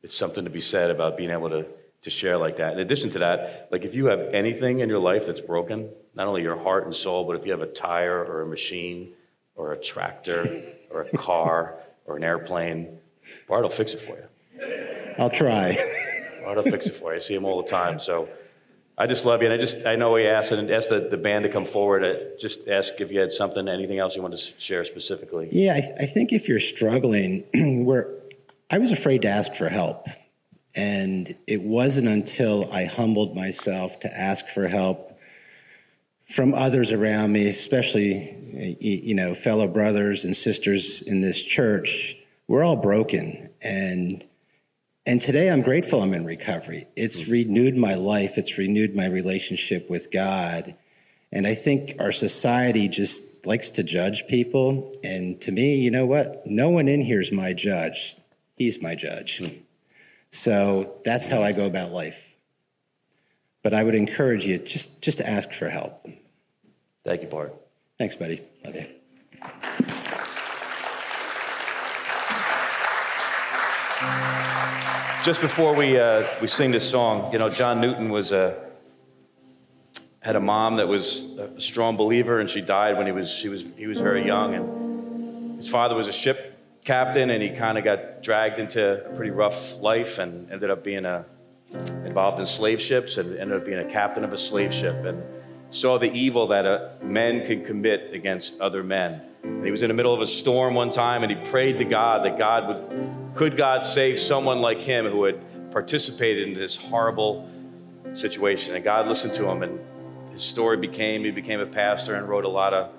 it's 0.06 0.16
something 0.16 0.44
to 0.44 0.52
be 0.52 0.62
said 0.62 0.92
about 0.92 1.18
being 1.18 1.32
able 1.32 1.50
to, 1.50 1.66
to 2.04 2.10
share 2.12 2.38
like 2.38 2.58
that. 2.58 2.74
In 2.74 2.80
addition 2.80 3.10
to 3.12 3.20
that, 3.20 3.70
like 3.72 3.84
if 3.86 3.96
you 3.96 4.06
have 4.06 4.20
anything 4.34 4.80
in 4.80 4.88
your 4.88 5.00
life 5.00 5.26
that's 5.26 5.42
broken, 5.42 5.90
not 6.14 6.28
only 6.28 6.44
your 6.44 6.62
heart 6.62 6.86
and 6.86 6.96
soul, 6.96 7.26
but 7.26 7.36
if 7.36 7.44
you 7.44 7.52
have 7.52 7.62
a 7.62 7.74
tire 7.74 8.24
or 8.24 8.44
a 8.44 8.46
machine 8.46 9.14
or 9.56 9.74
a 9.74 9.78
tractor 9.82 10.46
or 10.92 11.08
a 11.12 11.18
car 11.18 11.80
or 12.06 12.18
an 12.18 12.24
airplane, 12.24 13.00
Bart 13.48 13.64
will 13.64 13.72
fix 13.72 13.96
it 13.96 14.02
for 14.02 14.16
you. 14.16 15.16
I'll 15.18 15.32
try. 15.32 15.76
Bart 16.44 16.58
will 16.58 16.64
fix 16.64 16.86
it 16.86 16.94
for 16.94 17.12
you. 17.12 17.20
I 17.20 17.24
see 17.24 17.34
him 17.34 17.44
all 17.44 17.64
the 17.64 17.68
time. 17.68 18.00
So 18.00 18.30
I 19.00 19.08
just 19.08 19.26
love 19.26 19.42
you. 19.42 19.48
And 19.50 19.56
I 19.56 19.58
just, 19.58 19.88
I 19.88 19.96
know 19.96 20.12
we 20.12 20.28
asked, 20.28 20.52
and 20.52 20.70
asked 20.70 20.90
the, 20.90 21.08
the 21.10 21.18
band 21.18 21.46
to 21.46 21.50
come 21.50 21.66
forward. 21.66 22.06
I 22.06 22.40
just 22.40 22.68
ask 22.68 22.94
if 23.02 23.12
you 23.12 23.20
had 23.20 23.32
something, 23.32 23.68
anything 23.68 23.98
else 23.98 24.16
you 24.16 24.22
want 24.22 24.38
to 24.38 24.54
share 24.60 24.86
specifically. 24.86 25.50
Yeah, 25.52 25.74
I, 25.74 26.04
I 26.04 26.06
think 26.06 26.32
if 26.32 26.48
you're 26.48 26.60
struggling, 26.60 27.44
where 27.86 28.08
I 28.70 28.80
was 28.80 28.92
afraid 28.92 29.22
to 29.24 29.28
ask 29.28 29.54
for 29.54 29.70
help. 29.70 30.08
And 30.76 31.36
it 31.48 31.62
wasn't 31.62 32.08
until 32.08 32.72
I 32.72 32.86
humbled 32.86 33.36
myself 33.36 34.00
to 34.02 34.20
ask 34.20 34.48
for 34.50 34.68
help 34.68 35.18
from 36.28 36.54
others 36.54 36.92
around 36.92 37.32
me, 37.32 37.48
especially, 37.48 38.78
you 38.80 39.14
know, 39.14 39.36
fellow 39.36 39.68
brothers 39.68 40.26
and 40.26 40.36
sisters 40.36 41.02
in 41.02 41.22
this 41.22 41.42
church. 41.42 42.18
We're 42.48 42.64
all 42.64 42.76
broken. 42.76 43.50
And 43.62 44.26
and 45.08 45.22
today 45.22 45.52
I'm 45.52 45.62
grateful 45.62 46.02
I'm 46.02 46.16
in 46.16 46.26
recovery. 46.26 46.88
It's 46.96 47.24
mm-hmm. 47.24 47.32
renewed 47.32 47.78
my 47.78 47.94
life, 47.94 48.38
it's 48.38 48.58
renewed 48.58 48.96
my 48.96 49.06
relationship 49.06 49.88
with 49.90 50.12
God. 50.12 50.76
And 51.32 51.46
I 51.46 51.54
think 51.54 51.96
our 52.00 52.12
society 52.12 52.88
just 52.88 53.46
likes 53.46 53.70
to 53.72 53.84
judge 53.84 54.26
people. 54.28 54.94
And 55.04 55.40
to 55.42 55.52
me, 55.52 55.76
you 55.76 55.92
know 55.92 56.06
what? 56.06 56.48
No 56.48 56.70
one 56.70 56.88
in 56.88 57.02
here 57.02 57.22
is 57.22 57.32
my 57.32 57.54
judge. 57.54 58.16
He's 58.56 58.82
my 58.82 58.96
judge. 58.96 59.44
So 60.30 60.96
that's 61.04 61.28
how 61.28 61.44
I 61.44 61.52
go 61.52 61.66
about 61.66 61.92
life. 61.92 62.36
But 63.64 63.74
I 63.74 63.84
would 63.84 63.96
encourage 63.96 64.46
you 64.46 64.58
just, 64.58 65.02
just 65.02 65.18
to 65.18 65.30
ask 65.30 65.52
for 65.52 65.70
help. 65.70 66.08
Thank 67.06 67.22
you, 67.22 67.28
Bart. 67.28 67.54
Thanks, 67.98 68.16
buddy. 68.16 68.42
Love 68.66 68.76
you. 68.76 68.86
Just 75.24 75.42
before 75.42 75.74
we, 75.74 75.98
uh, 75.98 76.28
we 76.40 76.48
sing 76.48 76.72
this 76.72 76.88
song, 76.88 77.34
you 77.34 77.40
know, 77.40 77.50
John 77.50 77.82
Newton 77.82 78.10
was 78.10 78.32
a, 78.32 78.64
had 80.20 80.36
a 80.36 80.40
mom 80.40 80.78
that 80.78 80.88
was 80.88 81.34
a 81.40 81.60
strong 81.60 81.98
believer, 81.98 82.40
and 82.40 82.50
she 82.50 82.62
died 82.62 82.98
when 82.98 83.08
he 83.08 83.12
was, 83.12 83.30
she 83.30 83.50
was, 83.50 83.66
he 83.76 83.88
was 83.88 83.98
very 83.98 84.26
young. 84.26 84.54
And 84.54 85.58
his 85.58 85.68
father 85.68 85.96
was 85.96 86.08
a 86.08 86.14
ship 86.14 86.55
captain, 86.86 87.32
and 87.32 87.42
he 87.42 87.50
kind 87.50 87.78
of 87.78 87.84
got 87.84 88.22
dragged 88.22 88.60
into 88.60 89.06
a 89.06 89.16
pretty 89.16 89.32
rough 89.32 89.82
life 89.82 90.20
and 90.20 90.50
ended 90.52 90.70
up 90.70 90.84
being 90.84 91.04
a, 91.06 91.26
involved 92.06 92.40
in 92.40 92.46
slave 92.46 92.80
ships 92.80 93.18
and 93.18 93.38
ended 93.38 93.58
up 93.58 93.66
being 93.66 93.80
a 93.80 93.90
captain 93.90 94.24
of 94.24 94.32
a 94.32 94.38
slave 94.38 94.72
ship 94.72 95.04
and 95.04 95.22
saw 95.72 95.98
the 95.98 96.12
evil 96.14 96.48
that 96.48 96.66
a, 96.66 96.92
men 97.02 97.46
can 97.48 97.66
commit 97.66 98.14
against 98.14 98.62
other 98.62 98.84
men. 98.84 99.22
And 99.44 99.66
he 99.66 99.72
was 99.72 99.82
in 99.82 99.90
the 99.90 99.94
middle 99.94 100.14
of 100.14 100.22
a 100.22 100.28
storm 100.28 100.76
one 100.76 100.92
time, 100.92 101.24
and 101.24 101.32
he 101.32 101.50
prayed 101.50 101.80
to 101.80 101.86
God 101.86 102.24
that 102.24 102.38
God 102.38 102.68
would 102.68 103.12
could 103.36 103.58
God 103.58 103.86
save 103.86 104.18
someone 104.18 104.62
like 104.62 104.82
him 104.82 105.06
who 105.06 105.26
had 105.26 105.72
participated 105.72 106.48
in 106.48 106.54
this 106.54 106.78
horrible 106.78 107.50
situation? 108.14 108.76
And 108.76 108.84
God 108.84 109.08
listened 109.08 109.34
to 109.34 109.50
him, 109.50 109.62
and 109.62 109.78
his 110.32 110.42
story 110.42 110.78
became 110.78 111.26
he 111.26 111.32
became 111.32 111.60
a 111.60 111.66
pastor 111.66 112.16
and 112.16 112.30
wrote 112.30 112.46
a 112.46 112.50
lot 112.50 112.74
of 112.74 112.92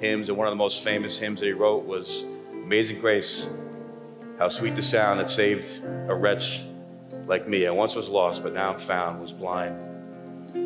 hymns. 0.00 0.28
And 0.28 0.36
one 0.36 0.48
of 0.48 0.52
the 0.52 0.56
most 0.56 0.82
famous 0.82 1.16
hymns 1.18 1.40
that 1.40 1.46
he 1.46 1.52
wrote 1.52 1.84
was 1.84 2.24
Amazing 2.64 2.98
Grace. 2.98 3.46
How 4.38 4.48
sweet 4.48 4.74
the 4.74 4.82
sound 4.82 5.20
that 5.20 5.28
saved 5.28 5.84
a 6.08 6.14
wretch 6.14 6.62
like 7.26 7.46
me. 7.46 7.66
I 7.66 7.70
once 7.70 7.94
was 7.94 8.08
lost, 8.08 8.42
but 8.42 8.54
now 8.54 8.72
I'm 8.72 8.78
found, 8.78 9.20
was 9.20 9.32
blind. 9.32 9.76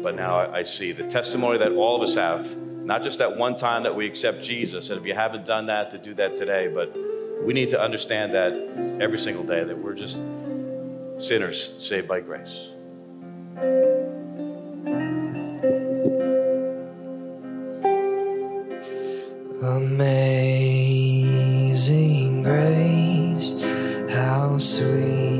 But 0.00 0.14
now 0.14 0.38
I 0.38 0.62
see 0.62 0.92
the 0.92 1.02
testimony 1.08 1.58
that 1.58 1.72
all 1.72 2.00
of 2.00 2.08
us 2.08 2.14
have, 2.14 2.56
not 2.56 3.02
just 3.02 3.18
that 3.18 3.37
one 3.37 3.56
time 3.56 3.82
that 3.82 3.96
we 3.96 4.06
accept 4.06 4.44
Jesus. 4.44 4.90
And 4.90 5.00
if 5.00 5.06
you 5.06 5.12
haven't 5.12 5.44
done 5.44 5.66
that, 5.66 5.90
to 5.90 5.98
do 5.98 6.14
that 6.14 6.37
today, 6.37 6.68
but 6.72 6.96
we 7.42 7.52
need 7.52 7.70
to 7.70 7.80
understand 7.80 8.32
that 8.32 8.52
every 9.02 9.18
single 9.18 9.42
day 9.42 9.64
that 9.64 9.76
we're 9.76 9.94
just 9.94 10.20
sinners 11.18 11.74
saved 11.80 12.06
by 12.06 12.20
grace. 12.20 12.68
Amazing 19.61 21.27
grace, 22.42 23.54
how 24.10 24.58
sweet 24.58 25.38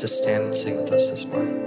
to 0.00 0.06
stand 0.06 0.44
and 0.44 0.56
sing 0.56 0.76
with 0.76 0.92
us 0.92 1.10
this 1.10 1.26
morning. 1.26 1.57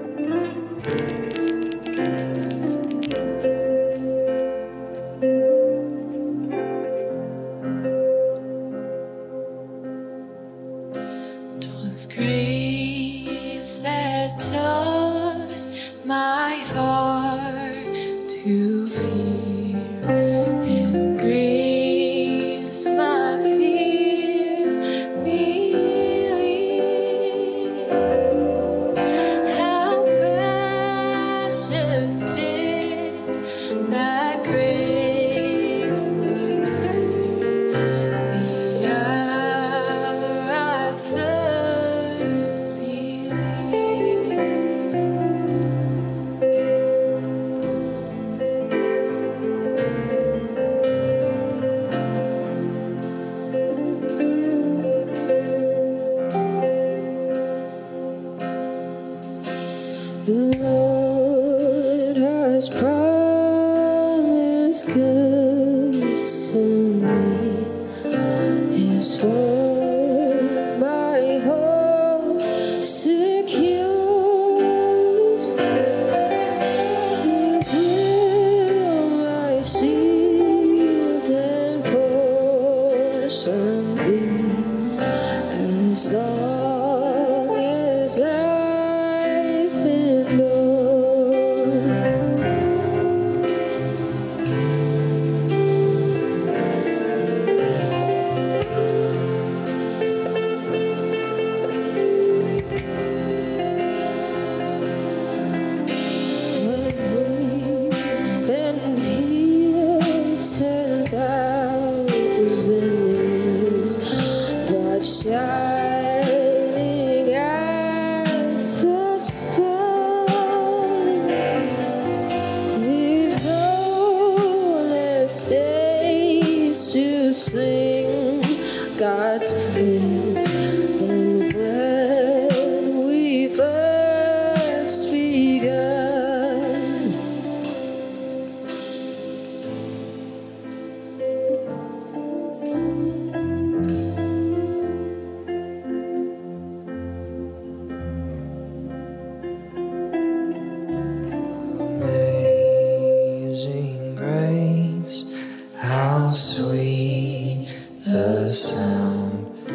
The 158.12 158.50
sound 158.50 159.67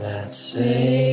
that 0.00 0.32
saved 0.32 1.03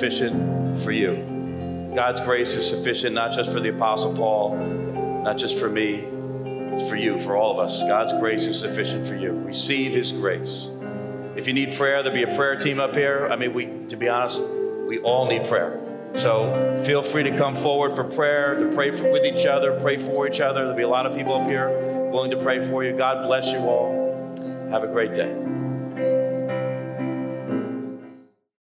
sufficient 0.00 0.80
for 0.80 0.92
you. 0.92 1.92
God's 1.94 2.22
grace 2.22 2.54
is 2.54 2.66
sufficient 2.66 3.14
not 3.14 3.34
just 3.34 3.52
for 3.52 3.60
the 3.60 3.68
Apostle 3.68 4.14
Paul, 4.14 4.56
not 5.22 5.36
just 5.36 5.58
for 5.58 5.68
me, 5.68 6.06
it's 6.72 6.88
for 6.88 6.96
you, 6.96 7.20
for 7.20 7.36
all 7.36 7.52
of 7.52 7.58
us. 7.58 7.80
God's 7.80 8.18
grace 8.18 8.46
is 8.46 8.58
sufficient 8.58 9.06
for 9.06 9.14
you. 9.14 9.32
Receive 9.32 9.92
His 9.92 10.12
grace. 10.12 10.68
If 11.36 11.46
you 11.46 11.52
need 11.52 11.74
prayer, 11.74 12.02
there'll 12.02 12.16
be 12.16 12.22
a 12.22 12.34
prayer 12.34 12.56
team 12.56 12.80
up 12.80 12.94
here. 12.94 13.28
I 13.30 13.36
mean, 13.36 13.52
we, 13.52 13.66
to 13.88 13.96
be 13.96 14.08
honest, 14.08 14.42
we 14.88 15.00
all 15.00 15.28
need 15.28 15.46
prayer. 15.46 15.78
So 16.14 16.80
feel 16.86 17.02
free 17.02 17.24
to 17.24 17.36
come 17.36 17.54
forward 17.54 17.94
for 17.94 18.04
prayer, 18.04 18.58
to 18.58 18.74
pray 18.74 18.92
for, 18.92 19.12
with 19.12 19.26
each 19.26 19.44
other, 19.44 19.78
pray 19.80 19.98
for 19.98 20.26
each 20.26 20.40
other. 20.40 20.60
There'll 20.60 20.76
be 20.76 20.82
a 20.82 20.88
lot 20.88 21.04
of 21.04 21.14
people 21.14 21.34
up 21.34 21.46
here 21.46 22.08
willing 22.10 22.30
to 22.30 22.42
pray 22.42 22.66
for 22.66 22.82
you. 22.82 22.96
God 22.96 23.26
bless 23.26 23.48
you 23.48 23.58
all. 23.58 23.92
Have 24.70 24.82
a 24.82 24.88
great 24.88 25.14
day. 25.14 25.49